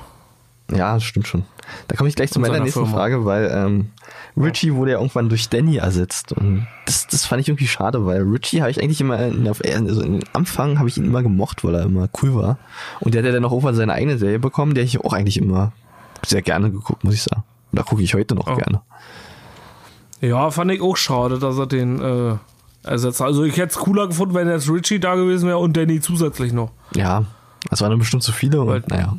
[0.72, 1.44] Ja, das stimmt schon.
[1.88, 2.96] Da komme ich gleich zu meiner nächsten Firma.
[2.96, 3.90] Frage, weil ähm,
[4.36, 6.32] Richie wurde ja irgendwann durch Danny ersetzt.
[6.32, 10.00] Und das, das fand ich irgendwie schade, weil Richie habe ich eigentlich immer, in, also
[10.02, 12.58] in Anfang habe ich ihn immer gemocht, weil er immer cool war.
[13.00, 15.38] Und der hat ja dann auch irgendwann seine eigene Serie bekommen, die ich auch eigentlich
[15.38, 15.72] immer
[16.24, 17.42] sehr gerne geguckt, muss ich sagen.
[17.72, 18.54] Und da gucke ich heute noch Oh.
[18.56, 18.80] gerne.
[20.20, 22.36] Ja, fand ich auch schade, dass er den äh,
[22.88, 23.22] ersetzt.
[23.22, 26.52] Also ich hätte es cooler gefunden, wenn jetzt Richie da gewesen wäre und Danny zusätzlich
[26.52, 26.70] noch.
[26.94, 27.24] Ja,
[27.68, 29.16] das waren bestimmt zu viele Weil- und naja.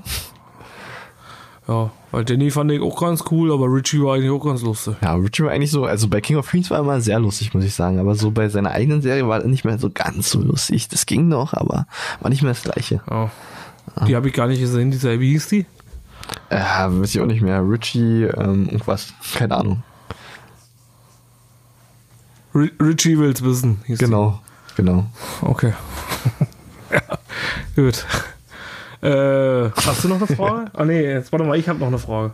[1.68, 4.96] Ja, weil Danny fand ich auch ganz cool, aber Richie war eigentlich auch ganz lustig.
[5.02, 7.54] Ja, Richie war eigentlich so, also bei King of Queens war er immer sehr lustig,
[7.54, 8.00] muss ich sagen.
[8.00, 10.89] Aber so bei seiner eigenen Serie war er nicht mehr so ganz so lustig.
[10.89, 11.86] Das ging noch, aber
[12.20, 13.02] war nicht mehr das gleiche.
[13.10, 13.32] Ja.
[14.08, 15.66] Die habe ich gar nicht gesehen, diese, wie hieß die?
[16.50, 17.62] Äh, weiß ich auch nicht mehr.
[17.62, 19.14] Richie, ähm, irgendwas.
[19.36, 19.84] Keine Ahnung.
[22.54, 23.82] Ri Richie will's wissen.
[23.86, 24.39] Hieß Genau,
[24.76, 25.06] genau.
[25.42, 25.46] Die.
[25.46, 25.74] Okay.
[26.92, 27.02] ja,
[27.76, 28.06] gut.
[29.02, 30.72] Äh, hast du noch eine Frage?
[30.74, 32.32] ah nee, jetzt warte mal, ich habe noch eine Frage.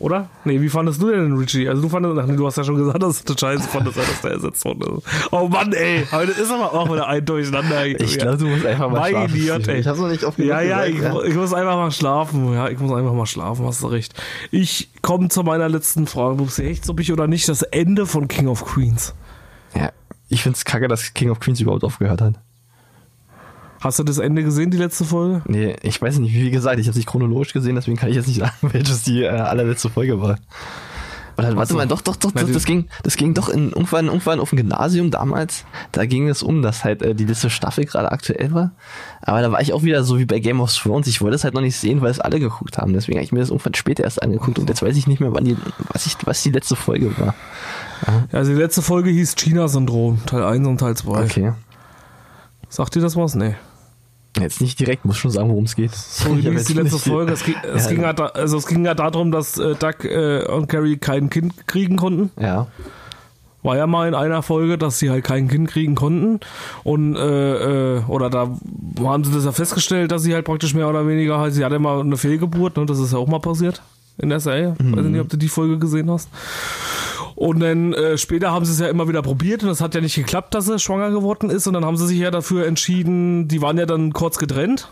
[0.00, 0.28] Oder?
[0.44, 1.68] Nee, wie fandest du denn den Richie?
[1.68, 4.20] Also du fandest, ach nee, du hast ja schon gesagt, dass du scheiße fandest, dass
[4.20, 5.06] der ersetzt worden ist.
[5.32, 7.84] Oh Mann, ey, heute ist aber auch wieder ein Durcheinander.
[7.84, 9.34] Ich glaube, du musst einfach mal Mein schlafen.
[9.34, 9.80] Idiot, ey.
[9.80, 12.52] Ich hab's noch nicht oft Ja, ja, ich, gesagt, ich muss einfach mal schlafen.
[12.54, 14.14] Ja, ich muss einfach mal schlafen, hast du recht.
[14.52, 16.36] Ich komme zu meiner letzten Frage.
[16.36, 19.14] Bubsi, echt, ob ich oder nicht das Ende von King of Queens.
[19.74, 19.90] ja.
[20.30, 22.34] Ich find's kacke, dass King of Queens überhaupt aufgehört hat.
[23.80, 25.42] Hast du das Ende gesehen, die letzte Folge?
[25.46, 28.26] Nee, ich weiß nicht, wie gesagt, ich habe nicht chronologisch gesehen, deswegen kann ich jetzt
[28.28, 30.38] nicht sagen, welches die äh, allerletzte Folge war.
[31.36, 31.76] Oder warte so.
[31.78, 34.56] mal, doch, doch, doch, die- das ging, das ging doch in, irgendwann, irgendwann auf dem
[34.56, 35.64] Gymnasium damals.
[35.92, 38.72] Da ging es um, dass halt äh, die letzte Staffel gerade aktuell war.
[39.22, 41.06] Aber da war ich auch wieder so wie bei Game of Thrones.
[41.06, 42.92] Ich wollte es halt noch nicht sehen, weil es alle geguckt haben.
[42.92, 45.32] Deswegen habe ich mir das irgendwann später erst angeguckt und jetzt weiß ich nicht mehr,
[45.32, 45.56] wann die,
[45.92, 47.34] was ich, was die letzte Folge war.
[48.32, 51.22] Also die letzte Folge hieß China-Syndrom, Teil 1 und Teil 2.
[51.22, 51.52] Okay.
[52.68, 53.36] Sagt dir das was?
[53.36, 53.54] Nee.
[54.38, 55.92] Jetzt nicht direkt, muss schon sagen, worum es geht.
[55.94, 57.32] So, hieß die letzte Folge?
[57.32, 57.90] Es ging, es, Ja.
[57.90, 61.30] ging ja da, also es ging ja darum, dass äh, Doug äh, und Carrie kein
[61.30, 62.30] Kind kriegen konnten.
[62.40, 62.66] Ja.
[63.62, 66.38] War ja mal in einer Folge, dass sie halt kein Kind kriegen konnten.
[66.84, 68.50] Und, äh, äh, oder da
[69.02, 71.78] haben sie das ja festgestellt, dass sie halt praktisch mehr oder weniger halt, sie hatte
[71.80, 72.86] mal eine Fehlgeburt, ne?
[72.86, 73.82] das ist ja auch mal passiert
[74.18, 74.74] in der Serie.
[74.78, 76.28] Weiß nicht, ob du die Folge gesehen hast.
[77.34, 80.00] Und dann äh, später haben sie es ja immer wieder probiert und es hat ja
[80.00, 81.66] nicht geklappt, dass sie schwanger geworden ist.
[81.66, 84.88] Und dann haben sie sich ja dafür entschieden, die waren ja dann kurz getrennt.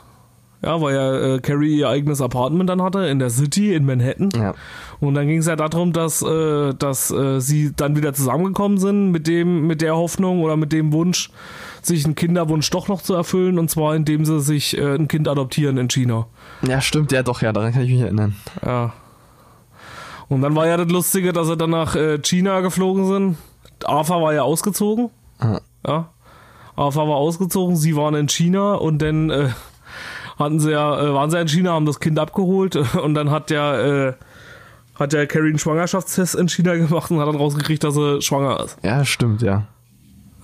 [0.62, 4.30] Ja, weil ja äh, Carrie ihr eigenes Apartment dann hatte in der City in Manhattan.
[4.34, 4.54] Ja.
[5.00, 9.10] Und dann ging es ja darum, dass, äh, dass äh, sie dann wieder zusammengekommen sind
[9.10, 11.30] mit dem, mit der Hoffnung oder mit dem Wunsch,
[11.82, 15.28] sich einen Kinderwunsch doch noch zu erfüllen, und zwar indem sie sich äh, ein Kind
[15.28, 16.26] adoptieren in China.
[16.66, 18.34] Ja, stimmt, ja doch, ja, daran kann ich mich erinnern.
[18.64, 18.94] Ja.
[20.28, 23.36] Und dann war ja das Lustige, dass sie dann nach äh, China geflogen sind.
[23.84, 25.10] Arthur war ja ausgezogen.
[25.38, 25.60] Ah.
[25.86, 26.08] Ja.
[26.74, 29.48] Arthur war ausgezogen, sie waren in China und dann äh,
[30.38, 33.50] hatten sie ja, äh, waren sie in China, haben das Kind abgeholt und dann hat
[33.50, 34.14] ja, äh,
[34.94, 38.60] hat ja Carrie einen Schwangerschaftstest in China gemacht und hat dann rausgekriegt, dass sie schwanger
[38.64, 38.78] ist.
[38.82, 39.66] Ja, stimmt, ja.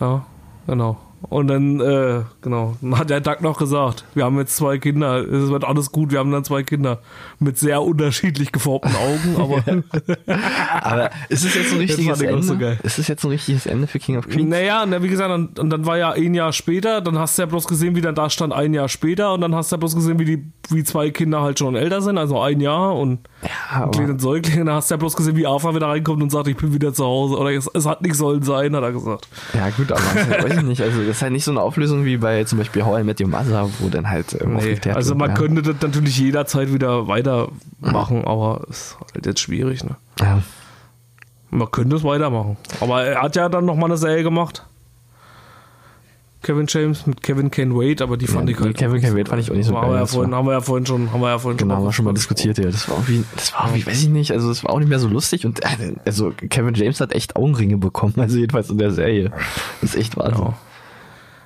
[0.00, 0.24] Ja,
[0.66, 0.98] genau.
[1.28, 5.20] Und dann, äh, genau, dann hat der Doug noch gesagt, wir haben jetzt zwei Kinder,
[5.20, 7.00] es wird alles gut, wir haben dann zwei Kinder
[7.38, 9.62] mit sehr unterschiedlich geformten Augen, aber
[10.82, 12.42] Aber ist es jetzt ein richtiges auch Ende?
[12.42, 12.54] so.
[12.82, 14.48] Ist es jetzt ein richtiges Ende für King of Queens?
[14.48, 17.42] naja, na, wie gesagt, und, und dann war ja ein Jahr später, dann hast du
[17.42, 19.78] ja bloß gesehen, wie dann da stand ein Jahr später und dann hast du ja
[19.78, 23.20] bloß gesehen, wie die, wie zwei Kinder halt schon älter sind, also ein Jahr und
[23.42, 26.22] Ja, ein kleinen Säugling, und dann hast du ja bloß gesehen, wie Arthur wieder reinkommt
[26.22, 28.82] und sagt, ich bin wieder zu Hause oder es, es hat nicht sollen sein, hat
[28.82, 29.28] er gesagt.
[29.54, 30.00] Ja, gut, aber
[30.44, 30.82] weiß ich nicht.
[30.82, 33.28] Also, das ist halt nicht so eine Auflösung wie bei zum Beispiel I Met Your
[33.28, 38.64] Mother, wo dann halt ähm, Nee, also man könnte das natürlich jederzeit wieder weitermachen, aber
[38.70, 39.96] es ist halt jetzt schwierig, ne?
[40.20, 40.42] Ja.
[41.50, 42.56] Man könnte es weitermachen.
[42.80, 44.64] Aber er hat ja dann nochmal eine Serie gemacht.
[46.42, 48.76] Kevin James mit Kevin Kane Wade, aber die fand Ja, ich halt.
[48.76, 50.12] Kevin auch nicht Kane Wade fand ich auch nicht so haben geil, Wir ja das
[50.12, 52.04] vorhin, war- haben wir ja vorhin schon, haben wir ja vorhin Genau, schon wir schon
[52.06, 52.64] mal diskutiert, ja.
[52.68, 54.98] Das war irgendwie, das war irgendwie, weiß ich nicht, also das war auch nicht mehr
[54.98, 58.90] so lustig und äh, also Kevin James hat echt Augenringe bekommen, also jedenfalls in der
[58.90, 59.30] Serie.
[59.82, 60.46] Das ist echt Wahnsinn.
[60.46, 60.54] Ja.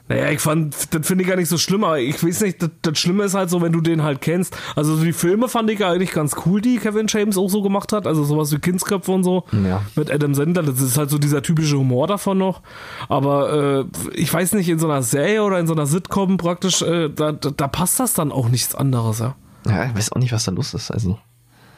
[0.08, 2.70] Naja, ich fand, das finde ich gar nicht so schlimm, aber ich weiß nicht, das,
[2.82, 4.56] das Schlimme ist halt so, wenn du den halt kennst.
[4.76, 7.60] Also so die Filme fand ich ja eigentlich ganz cool, die Kevin James auch so
[7.60, 8.06] gemacht hat.
[8.06, 9.44] Also sowas wie Kindsköpfe und so.
[9.52, 9.82] Ja.
[9.96, 12.62] Mit Adam Sandler, das ist halt so dieser typische Humor davon noch.
[13.08, 13.84] Aber äh,
[14.14, 17.32] ich weiß nicht, in so einer Serie oder in so einer Sitcom praktisch, äh, da,
[17.32, 19.34] da, da passt das dann auch nichts anderes, ja.
[19.66, 21.18] Ja, ich weiß auch nicht, was da los ist, also.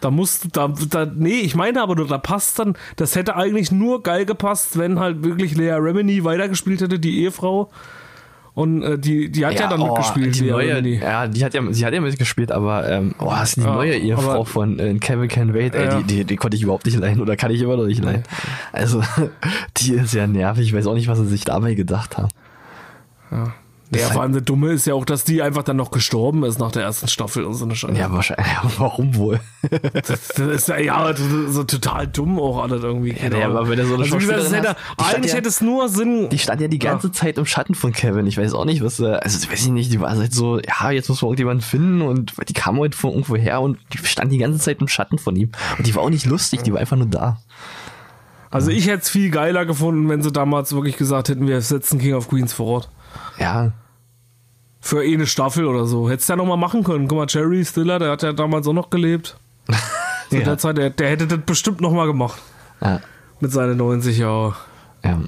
[0.01, 3.37] Da musst du, da, da, nee, ich meine aber nur, da passt dann, das hätte
[3.37, 7.71] eigentlich nur geil gepasst, wenn halt wirklich Lea Remini weitergespielt hätte, die Ehefrau.
[8.59, 10.99] Und äh, die, die hat ja, dann oh, mitgespielt, Die neue, Remini.
[10.99, 13.73] ja, die hat ja, sie hat ja mitgespielt, aber ähm, oh, das ist die Ja,
[13.73, 15.99] neue Ehefrau von äh, Kevin Can Wade, ey, Ja.
[16.01, 18.25] die, die, die konnte ich überhaupt nicht leiden oder kann ich immer noch nicht leiden.
[18.73, 19.01] Also,
[19.77, 22.31] die ist ja nervig, ich weiß auch nicht, was sie sich dabei gedacht haben.
[23.31, 23.55] Ja,
[23.97, 26.73] vor allem das Dumme ist ja auch, dass die einfach dann noch gestorben ist nach
[26.73, 27.99] der ersten Staffel und so eine Scheiße.
[27.99, 29.41] Ja, wahrscheinlich, ja, warum wohl?
[29.93, 33.17] Das, das ist ja, ja das so total dumm auch alles irgendwie.
[33.21, 35.61] Ja, nee, aber wenn du so eine also, Schauspielerin hätte, stand eigentlich ja- hätte es
[35.61, 36.29] nur Sinn.
[36.29, 38.27] Die stand ja die ganze Zeit im Schatten von Kevin.
[38.27, 40.91] Ich weiß auch nicht, was, äh, also weiß ich nicht, die war halt so, ja,
[40.91, 44.33] jetzt muss man irgendjemanden finden und die kam heute von irgendwo her und die stand
[44.33, 45.51] die ganze Zeit im Schatten von ihm.
[45.79, 47.39] Und die war auch nicht lustig, die war einfach nur da.
[48.51, 51.99] Also ich hätte es viel geiler gefunden, wenn sie damals wirklich gesagt hätten, wir setzen
[51.99, 52.89] King of Queens vor Ort.
[53.39, 53.73] Ja,
[54.81, 56.09] Für eh eine Staffel oder so.
[56.09, 57.09] Hättest du ja noch mal machen können.
[57.09, 59.37] Guck mal, Jerry Stiller, der hat ja damals auch noch gelebt.
[60.31, 60.45] Zu Ja.
[60.45, 62.41] der Zeit, der, der hätte das bestimmt noch mal gemacht.
[62.81, 63.01] ja,
[63.41, 64.55] Mit seinen 90 Jahren.
[65.05, 65.19] ja.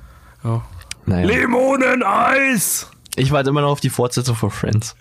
[0.44, 0.62] Ja.
[1.06, 1.26] Naja.
[1.26, 2.90] Limoneneis!
[3.16, 4.94] Ich warte immer noch auf die Fortsetzung von Friends.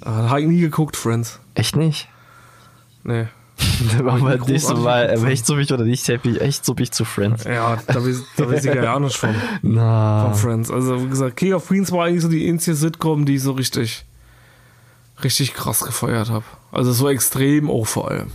[0.00, 1.38] Ah, hab ich nie geguckt, Friends.
[1.54, 2.08] Echt nicht?
[3.04, 3.26] Nee.
[3.98, 5.30] Großartig nächstes Mal, gefunden.
[5.32, 7.44] echt so mich oder nicht, happy, echt so mich zu Friends.
[7.44, 10.24] Ja, da weiß, da weiß ich gar nicht von, Na.
[10.26, 10.70] von Friends.
[10.70, 13.52] Also, wie gesagt, King of Queens war eigentlich so die einzige Sitcom, die ich so
[13.52, 14.04] richtig,
[15.22, 16.44] richtig krass gefeiert habe.
[16.72, 18.28] Also so extrem auch vor allem.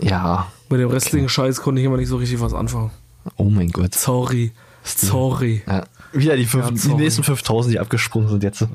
[0.00, 0.46] Ja.
[0.68, 2.90] Mit dem restlichen Scheiß konnte ich immer nicht so richtig was anfangen.
[3.36, 3.94] Oh mein Gott.
[3.94, 4.52] Sorry.
[4.84, 5.62] Sorry.
[5.66, 5.84] Ja.
[6.12, 8.66] Wieder die, fünf, Ja, die nächsten 5000, die abgesprungen sind jetzt.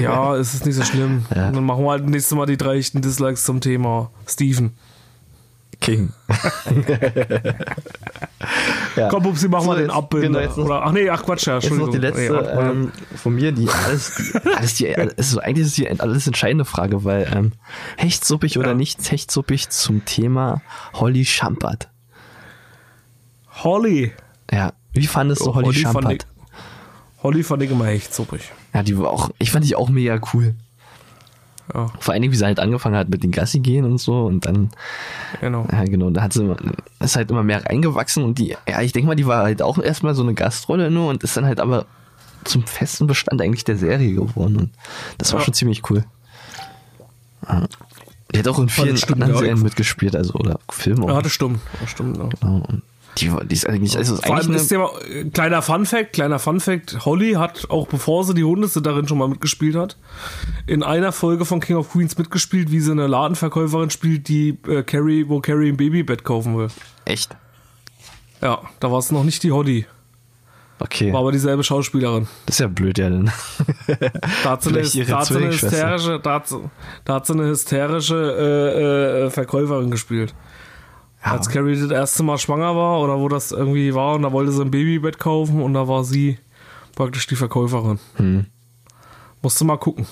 [0.00, 1.24] Ja, es ist nicht so schlimm.
[1.34, 1.50] Ja.
[1.52, 4.72] Dann machen wir halt nächstes Mal die drei echten Dislikes zum Thema Steven.
[5.80, 6.12] King.
[8.96, 9.08] ja.
[9.08, 10.40] Komm, Pupsi, machen So, wir den Abbinder.
[10.40, 11.92] genau, noch- Oder, ach nee, ach Quatsch, ja, Jetzt noch Entschuldigung.
[11.92, 15.88] die letzte Nee, ähm, von mir, die alles, alles die, alles, so, eigentlich ist die
[16.00, 17.52] alles entscheidende Frage, weil ähm,
[17.98, 18.74] hechtsuppig oder Ja.
[18.74, 20.62] nicht hechtsuppig zum Thema
[20.94, 21.88] Holly Schampert.
[23.62, 24.12] Holly.
[24.50, 24.72] Ja.
[24.96, 26.26] Wie fandest du Holly, Holly fand Champert?
[27.18, 28.40] ich, Holly fand ich immer echt suppig.
[28.74, 30.54] Ja, die war auch, ich fand die auch mega cool.
[31.74, 34.24] Ja, Vor allen Dingen, wie sie halt angefangen hat mit den Gassi gehen und so
[34.26, 34.70] und dann,
[35.40, 35.66] genau.
[35.72, 36.56] ja genau, da hat sie immer-
[37.00, 39.78] ist halt immer mehr reingewachsen und die, ja, ich denke mal, die war halt auch
[39.78, 41.86] erstmal so eine Gastrolle nur und ist dann halt aber
[42.44, 44.70] zum festen Bestand eigentlich der Serie geworden und
[45.18, 45.44] das war Ja.
[45.46, 46.04] schon ziemlich cool.
[47.48, 47.64] Ja.
[48.32, 49.36] Die hat auch in vielen anderen.
[49.36, 51.08] Serien mitgespielt, also oder Filme auch.
[51.08, 51.60] Ja, das stimmt.
[51.80, 52.28] Das stimmt ja.
[52.40, 52.62] Genau.
[53.18, 55.86] Die, die ist eigentlich, also ist Vor eigentlich allem ist ja mal, äh, kleiner Fun
[55.86, 59.96] Fact, kleiner Fun Fact, Holly hat auch bevor sie die Hundesitterin schon mal mitgespielt hat,
[60.66, 64.82] in einer Folge von King of Queens mitgespielt, wie sie eine Ladenverkäuferin spielt, die äh,
[64.82, 66.68] Carrie, wo Carrie ein Babybett kaufen will.
[67.04, 67.36] echt.
[68.42, 69.86] Ja, da war es noch nicht die Holly,
[70.78, 71.10] Okay.
[71.12, 72.28] war aber dieselbe Schauspielerin.
[72.44, 73.32] Das ist ja blöd, ja dann.
[74.44, 76.54] Da hat sie eine, hat eine hysterische, da hat,
[77.04, 80.34] da hat sie eine hysterische äh, äh, Verkäuferin gespielt.
[81.32, 84.52] Als Carrie das erste Mal schwanger war oder wo das irgendwie war und da wollte
[84.52, 86.38] sie ein Babybett kaufen und da war sie
[86.94, 87.98] praktisch die Verkäuferin.
[88.16, 88.46] Hm.
[89.42, 90.06] Musst du mal gucken.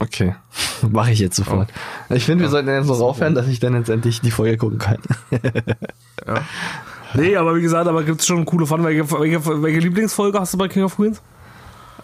[0.00, 0.34] Okay.
[0.90, 1.72] Mache ich jetzt sofort.
[2.10, 4.78] Ich finde, wir sollten jetzt so aufhören, dass ich dann jetzt endlich die Folge gucken
[4.78, 4.98] kann.
[7.16, 8.82] Nee, aber wie gesagt, aber gibt's schon coole Fun.
[8.82, 11.22] Welche, welche, welche Lieblingsfolge hast du bei King of Queens?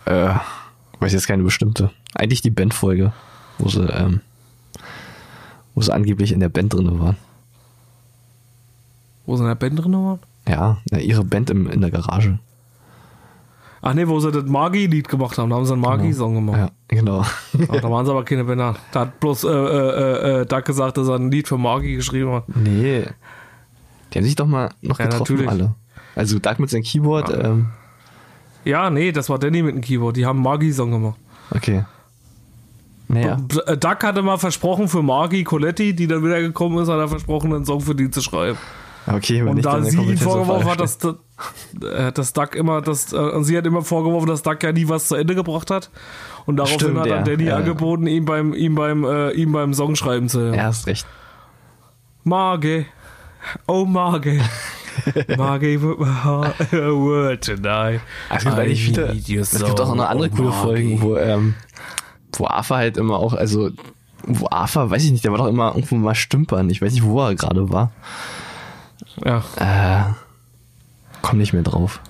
[0.05, 0.35] äh,
[1.01, 1.91] weiß jetzt keine bestimmte.
[2.15, 3.13] Eigentlich die Bandfolge,
[3.59, 4.21] wo sie, ähm,
[5.75, 7.17] wo sie angeblich in der Band drin waren.
[9.31, 10.18] Wo sie in der Band drin waren?
[10.49, 12.41] Ja, ja, ihre Band im, in der Garage.
[13.81, 15.51] Ach nee, wo sie das Magi-Lied gemacht haben.
[15.51, 16.59] Da haben sie einen Magi-Song gemacht.
[16.59, 17.20] Ja, genau.
[17.20, 18.74] Ach, da waren sie aber keine Bänder.
[18.91, 22.33] Da hat bloß äh, äh, äh, Doug gesagt, dass er ein Lied für Magi geschrieben
[22.33, 22.45] hat.
[22.57, 23.05] nee.
[24.12, 25.49] Die haben sich doch mal noch Ja, getroffen, natürlich.
[25.49, 25.74] alle.
[26.16, 27.66] Also Doug mit seinem Keyboard, ähm,
[28.64, 30.16] Ja, nee, das war Danny mit dem Keyboard.
[30.16, 31.18] Die haben Magi-Song gemacht.
[31.55, 31.85] okay.
[33.07, 36.89] Naja, B- äh, Doug hatte mal versprochen für Margie Coletti, die dann wieder gekommen ist,
[36.89, 38.59] hat er versprochen, einen Song für die zu schreiben.
[39.07, 40.99] Okay, Und da sie ihm so vorgeworfen hat, dass,
[41.83, 45.09] äh, dass Doug immer, dass, äh, sie hat immer vorgeworfen, dass Doug ja nie was
[45.09, 45.91] zu Ende gebracht hat.
[46.47, 49.53] Und daraufhin Stimmt, hat dann ja, Danny ja, angeboten, ihm beim, ihm beim, äh, ihm
[49.53, 50.59] beim Songschreiben zu helfen.
[50.59, 51.07] Ja, hast recht.
[52.25, 52.87] Margie,
[53.67, 54.41] oh Margie.
[55.37, 58.01] Margie, with my heart, a word tonight.
[58.29, 59.15] Eigentlich I viele.
[59.15, 60.53] need you Es gibt auch so, noch andere oh coole.
[60.53, 61.55] Folgen, wo, ähm,
[62.33, 63.71] wo Arthur halt immer auch, also,
[64.25, 66.69] wo Arthur, weiß ich nicht, der war doch immer irgendwo mal stümpern.
[66.71, 67.93] Ich weiß nicht, wo er gerade war.
[69.25, 69.43] Ja.
[69.57, 70.12] Äh,
[71.23, 72.01] komm nicht mehr drauf.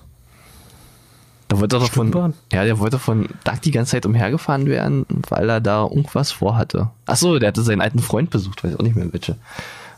[1.48, 5.04] Da wollte er doch von, ja, der wollte von Doug die ganze Zeit umhergefahren werden,
[5.28, 6.90] weil er da irgendwas vorhatte.
[7.06, 9.34] Ach so, der hatte seinen alten Freund besucht, weiß auch nicht mehr welche.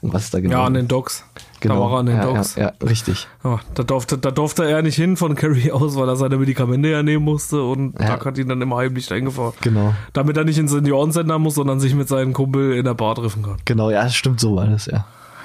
[0.00, 0.60] Und was ist da genau?
[0.60, 1.24] Ja, an den Docks.
[1.60, 1.74] genau.
[1.74, 2.56] Da war er an den ja, Docks.
[2.56, 3.28] Ja, ja, richtig.
[3.44, 6.88] Ja, da, durfte, da durfte er nicht hin von Carrie aus, weil er seine Medikamente
[6.88, 8.16] ja nehmen musste und Ja.
[8.16, 9.52] Doug hat ihn dann immer heimlich eingefahren.
[9.60, 9.94] Genau.
[10.14, 13.42] Damit er nicht ins Seniorencenter muss, sondern sich mit seinem Kumpel in der Bar treffen
[13.42, 13.56] kann.
[13.66, 15.04] Genau, ja, stimmt, so war das, ja.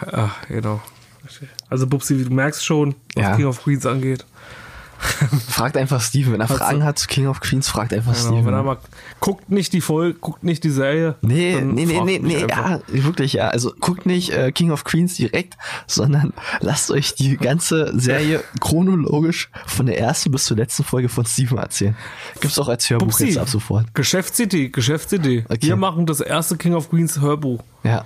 [0.10, 0.80] Ja, genau.
[1.70, 3.36] Also Bubsi, du merkst schon, was Ja.
[3.36, 4.26] King of Queens angeht.
[5.48, 8.26] Fragt einfach Steven, wenn er Hat's- Fragen hat zu King of Queens, fragt einfach Genau,
[8.30, 8.46] Steven.
[8.48, 8.78] wenn er mal
[9.20, 11.14] guckt nicht die Folge, guckt nicht die Serie.
[11.22, 12.72] Nee, nee, nee, nee, nee, einfach.
[12.72, 13.48] ja, wirklich, ja.
[13.50, 15.56] Also guckt nicht äh, King of Queens direkt,
[15.86, 21.28] sondern lasst euch die ganze Serie chronologisch von der ersten bis zur letzten Folge von
[21.28, 21.96] Steven erzählen.
[22.42, 23.26] Gibt's auch als Hörbuch Pupsi.
[23.28, 23.94] jetzt ab sofort.
[23.94, 25.46] Geschäftsidee, Geschäftsidee.
[25.48, 25.60] Okay.
[25.68, 27.62] Wir machen das erste King of Queens Hörbuch.
[27.84, 28.04] Ja.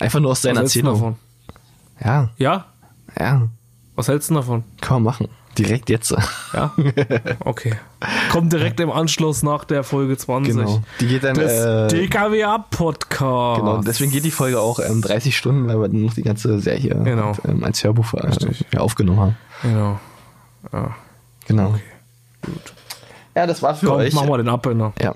[0.00, 0.94] Einfach nur aus du Erzählung.
[0.94, 1.16] davon?
[2.04, 2.66] Ja, Ja?
[3.18, 3.48] ja,
[3.96, 4.64] Was hältst du davon?
[4.80, 5.28] kann man machen.
[5.56, 6.14] Direkt jetzt.
[6.52, 6.72] Ja?
[7.40, 7.74] Okay.
[8.30, 10.54] Kommt direkt im Anschluss nach der Folge 20.
[10.54, 10.82] Genau.
[11.00, 13.58] Die geht dann, des äh, DKWA-Podcast.
[13.60, 16.60] Genau, deswegen geht die Folge auch ähm, 30 Stunden, weil wir dann noch die ganze
[16.60, 17.32] Serie Genau.
[17.44, 18.30] ähm, als Hörbuch äh,
[18.72, 19.36] ja, aufgenommen haben.
[19.62, 20.00] Genau.
[21.48, 21.74] Genau.
[23.34, 24.12] Ja, das war für Komm, euch.
[24.14, 24.92] machen wir den Abblender.
[25.02, 25.14] Ja.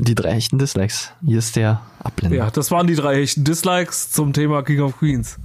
[0.00, 1.10] Die drei echten Dislikes.
[1.26, 2.36] Hier ist der Abblender.
[2.36, 5.38] Ja, das waren die drei echten Dislikes zum Thema King of Queens.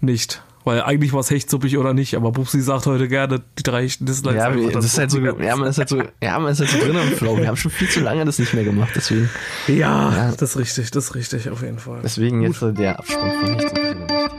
[0.00, 0.42] Nicht.
[0.64, 4.04] Weil eigentlich war es hechtsuppig oder nicht, aber Bubsi sagt heute gerne die drei echten
[4.04, 4.38] Dislikes.
[4.38, 6.68] Ja, wir- das ist halt so, ja, man ist halt so, ja, man ist halt
[6.68, 7.38] so drin im Flow.
[7.38, 9.30] Wir haben schon viel zu lange das nicht mehr gemacht, deswegen,
[9.66, 12.00] ja, das ist richtig, das ist richtig, auf jeden Fall.
[12.02, 14.34] deswegen jetzt so der Absprung von nichts und wieder nichts.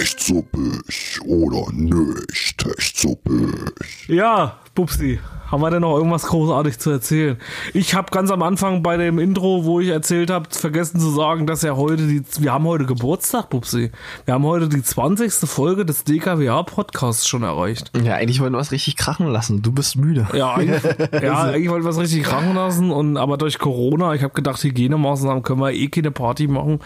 [0.00, 4.08] Echt suppig oder nicht echt suppig?
[4.08, 5.18] Ja, Bubsi,
[5.50, 7.36] haben wir denn noch irgendwas großartig zu erzählen?
[7.72, 11.46] Ich habe ganz am Anfang bei dem Intro, wo ich erzählt habe, vergessen zu sagen,
[11.46, 13.90] dass ja heute die, wir haben heute Geburtstag, Bubsi.
[14.24, 15.32] Wir haben heute die 20.
[15.48, 17.92] Folge des DKWA-Podcasts schon erreicht.
[18.02, 19.62] Ja, eigentlich wollten wir was richtig krachen lassen.
[19.62, 20.26] Du bist müde.
[20.32, 20.82] Ja, eigentlich,
[21.22, 24.62] ja, eigentlich wollten wir es richtig kranken lassen und aber durch Corona, ich habe gedacht,
[24.62, 26.80] Hygienemaßnahmen können wir eh keine Party machen.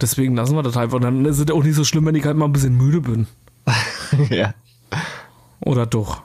[0.00, 0.96] Deswegen lassen wir das einfach.
[0.96, 3.00] Und dann ist es auch nicht so schlimm, wenn ich halt mal ein bisschen müde
[3.00, 3.26] bin.
[4.30, 4.54] ja.
[5.60, 6.22] Oder doch?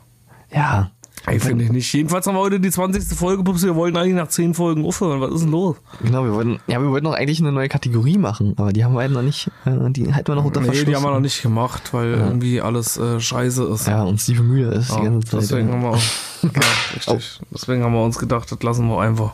[0.53, 0.91] Ja.
[1.27, 1.91] Ey, finde ich nicht.
[1.93, 3.17] Jedenfalls haben wir heute die 20.
[3.17, 3.65] Folge, Pupsi.
[3.65, 5.21] Wir wollten eigentlich nach 10 Folgen aufhören.
[5.21, 5.75] Was ist denn los?
[6.03, 8.93] Genau, wir wollten, ja, wir wollten noch eigentlich eine neue Kategorie machen, aber die haben
[8.93, 10.85] wir halt noch nicht, äh, die halten wir noch unter Nee, Verschluss.
[10.85, 13.87] die haben wir noch nicht gemacht, weil irgendwie alles äh, scheiße ist.
[13.87, 15.41] Ja, und Steve müde ist die Ja, ganze Zeit.
[15.41, 15.73] deswegen ja.
[15.73, 16.01] haben wir auch,
[16.43, 16.49] ja,
[16.95, 17.39] richtig.
[17.51, 19.33] Deswegen haben wir uns gedacht, das lassen wir einfach.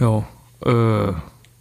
[0.00, 0.24] Ja,
[0.64, 1.12] äh,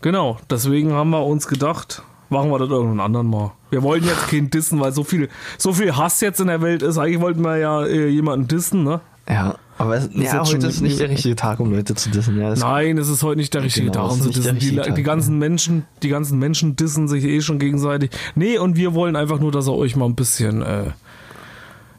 [0.02, 0.38] genau.
[0.50, 3.52] Deswegen haben wir uns gedacht, machen wir das irgendeinen anderen mal.
[3.72, 6.82] Wir wollen jetzt keinen dissen, weil so viel, so viel Hass jetzt in der Welt
[6.82, 6.98] ist.
[6.98, 9.02] Eigentlich wollten wir ja äh, jemanden dissen, ne?
[9.30, 12.10] Ja, aber es, ja, jetzt heute schon- ist nicht der richtige Tag, um Leute zu
[12.10, 12.38] dissen.
[12.40, 14.54] Ja, Nein, es ist heute nicht der richtige Genau, Tag, um ist zu nicht der
[14.54, 14.60] dissen.
[14.60, 18.12] Die, richtige Tag, die ganzen Menschen, die ganzen Menschen dissen sich eh schon gegenseitig.
[18.36, 20.92] Nee, und wir wollen einfach nur, dass ihr euch mal ein bisschen, äh,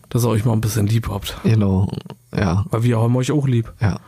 [0.09, 1.37] dass ihr euch mal ein bisschen lieb habt.
[1.45, 1.91] Genau,
[2.35, 3.73] ja, Weil wir haben euch auch lieb.
[3.81, 3.99] ja.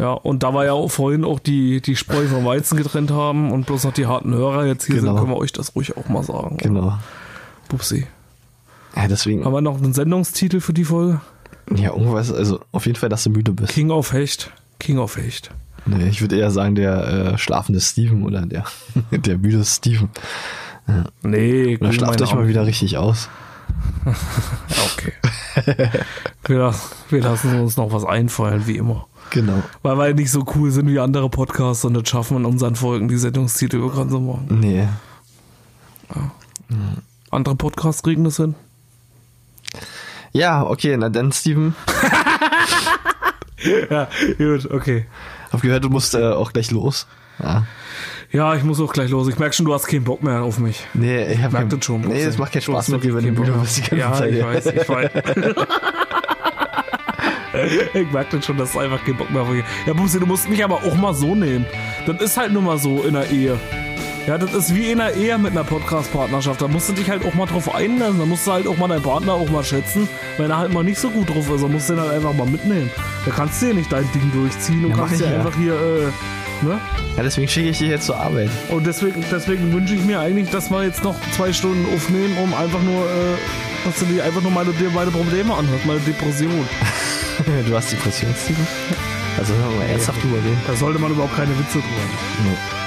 [0.00, 3.50] Ja, und da wir ja auch vorhin auch die, die Spreu vom Weizen getrennt haben
[3.50, 5.08] und bloß noch die harten Hörer jetzt hier Genau.
[5.08, 6.56] sind, können wir euch das ruhig auch mal sagen.
[6.58, 6.96] Genau.
[7.68, 8.06] Pupsi.
[8.94, 11.20] Ja, deswegen, Haben wir noch einen Sendungstitel für die Folge?
[11.74, 13.72] Ja, irgendwas, also auf jeden Fall, dass du müde bist.
[13.72, 14.50] King of Hecht.
[14.78, 15.50] King of Hecht.
[15.86, 18.64] Nee, ich würde eher sagen, der äh, schlafende Steven oder der,
[19.10, 20.10] der müde Steven.
[21.22, 23.28] Nee, Oder guck schlaft euch mal wieder richtig aus.
[24.94, 25.12] Okay.
[26.46, 26.74] wir,
[27.10, 29.06] wir lassen uns noch was einfallen, wie immer.
[29.30, 29.62] Genau.
[29.82, 32.76] Weil wir nicht so cool sind wie andere Podcasts und das schaffen wir in unseren
[32.76, 34.46] Folgen, die Sendungstitel bekannt zu machen.
[34.60, 34.88] Nee.
[37.30, 38.54] Andere Podcasts kriegen das hin.
[40.32, 41.74] Ja, okay, na dann, Steven.
[43.90, 44.06] Ja,
[44.38, 45.06] gut, okay.
[45.52, 47.08] Hab gehört, du musst äh, auch gleich los.
[47.42, 47.64] Ja.
[48.30, 49.26] Ja, ich muss auch gleich los.
[49.28, 50.86] Ich merke schon, du hast keinen Bock mehr auf mich.
[50.94, 52.02] Nee, ich hab merk kein- das schon.
[52.02, 54.32] Nee, das macht keinen Spaß mit dir, wenn du keinen bist Ja, Zeit.
[54.32, 55.10] ich weiß, ich weiß.
[57.94, 60.26] ich merke das schon, dass du einfach keinen Bock mehr auf mich Ja, Busi, du
[60.26, 61.66] musst mich aber auch mal so nehmen.
[62.06, 63.58] Das ist halt nun mal so in der Ehe.
[64.28, 66.60] Ja, das ist wie in der Ehe mit einer Podcast-Partnerschaft.
[66.60, 68.18] Da musst du dich halt auch mal drauf einlassen.
[68.18, 70.06] Da musst du halt auch mal deinen Partner auch mal schätzen.
[70.36, 72.34] Wenn er halt mal nicht so gut drauf ist, dann musst du ihn halt einfach
[72.34, 72.90] mal mitnehmen.
[73.24, 74.82] Da kannst du ja nicht dein Ding durchziehen.
[74.82, 75.38] Du Ja, kannst ja ja.
[75.38, 76.78] einfach hier, äh, ne?
[77.16, 78.50] Ja, deswegen schicke ich dich jetzt zur Arbeit.
[78.68, 82.52] Und deswegen, deswegen wünsche ich mir eigentlich, dass wir jetzt noch zwei Stunden aufnehmen, um
[82.52, 86.52] einfach nur, äh, dass du dir einfach nur meine, meine Probleme anhörst, meine Depression.
[87.66, 88.66] du hast Depression, Steven?
[89.38, 90.60] Also wir mal ernsthaft drüber reden.
[90.66, 92.44] Da sollte man überhaupt keine Witze drüber machen.
[92.44, 92.77] Nee.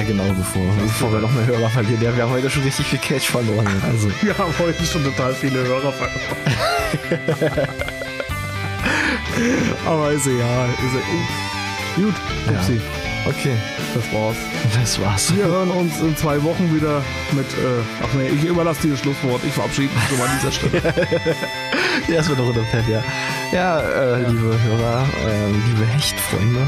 [0.00, 2.00] Ja, genau, bevor, bevor wir noch mehr Hörer verlieren.
[2.00, 3.68] Ja, wir haben heute schon richtig viel Cash verloren.
[3.82, 6.16] Also, Wir haben heute schon total viele Hörer verloren.
[9.86, 10.70] Aber ist egal.
[10.70, 12.14] Ist e Gut,
[12.48, 12.80] Upsi,
[13.26, 13.52] okay,
[13.94, 14.36] das war's.
[14.74, 15.36] das war's.
[15.36, 19.00] Wir hören uns in zwei Wochen wieder mit, äh, ach nee, ich überlasse dir das
[19.00, 19.42] Schlusswort.
[19.44, 20.80] Ich verabschiede mich schon mal an dieser Stelle.
[22.08, 23.02] Ja, das wird doch unter Pad, ja.
[23.52, 26.66] Ja, äh, liebe Hörer, äh, liebe Hechtfreunde,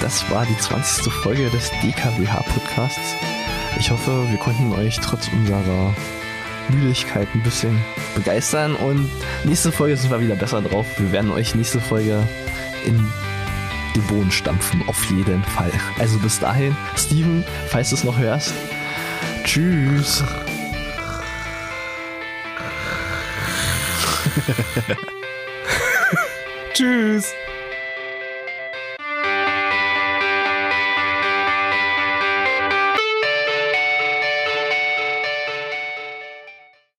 [0.00, 1.12] das war die 20.
[1.12, 3.16] Folge des DKWH-Podcasts.
[3.78, 5.94] Ich hoffe, wir konnten euch trotz unserer
[6.68, 7.78] Müdigkeit ein bisschen
[8.14, 9.10] begeistern und
[9.44, 10.86] nächste Folge sind wir wieder besser drauf.
[10.98, 12.26] Wir werden euch nächste Folge
[12.84, 12.96] in
[13.96, 15.72] den Boden stampfen, auf jeden Fall.
[15.98, 18.52] Also bis dahin, Steven, falls du es noch hörst,
[19.44, 20.22] tschüss.
[26.74, 27.34] Tschüss.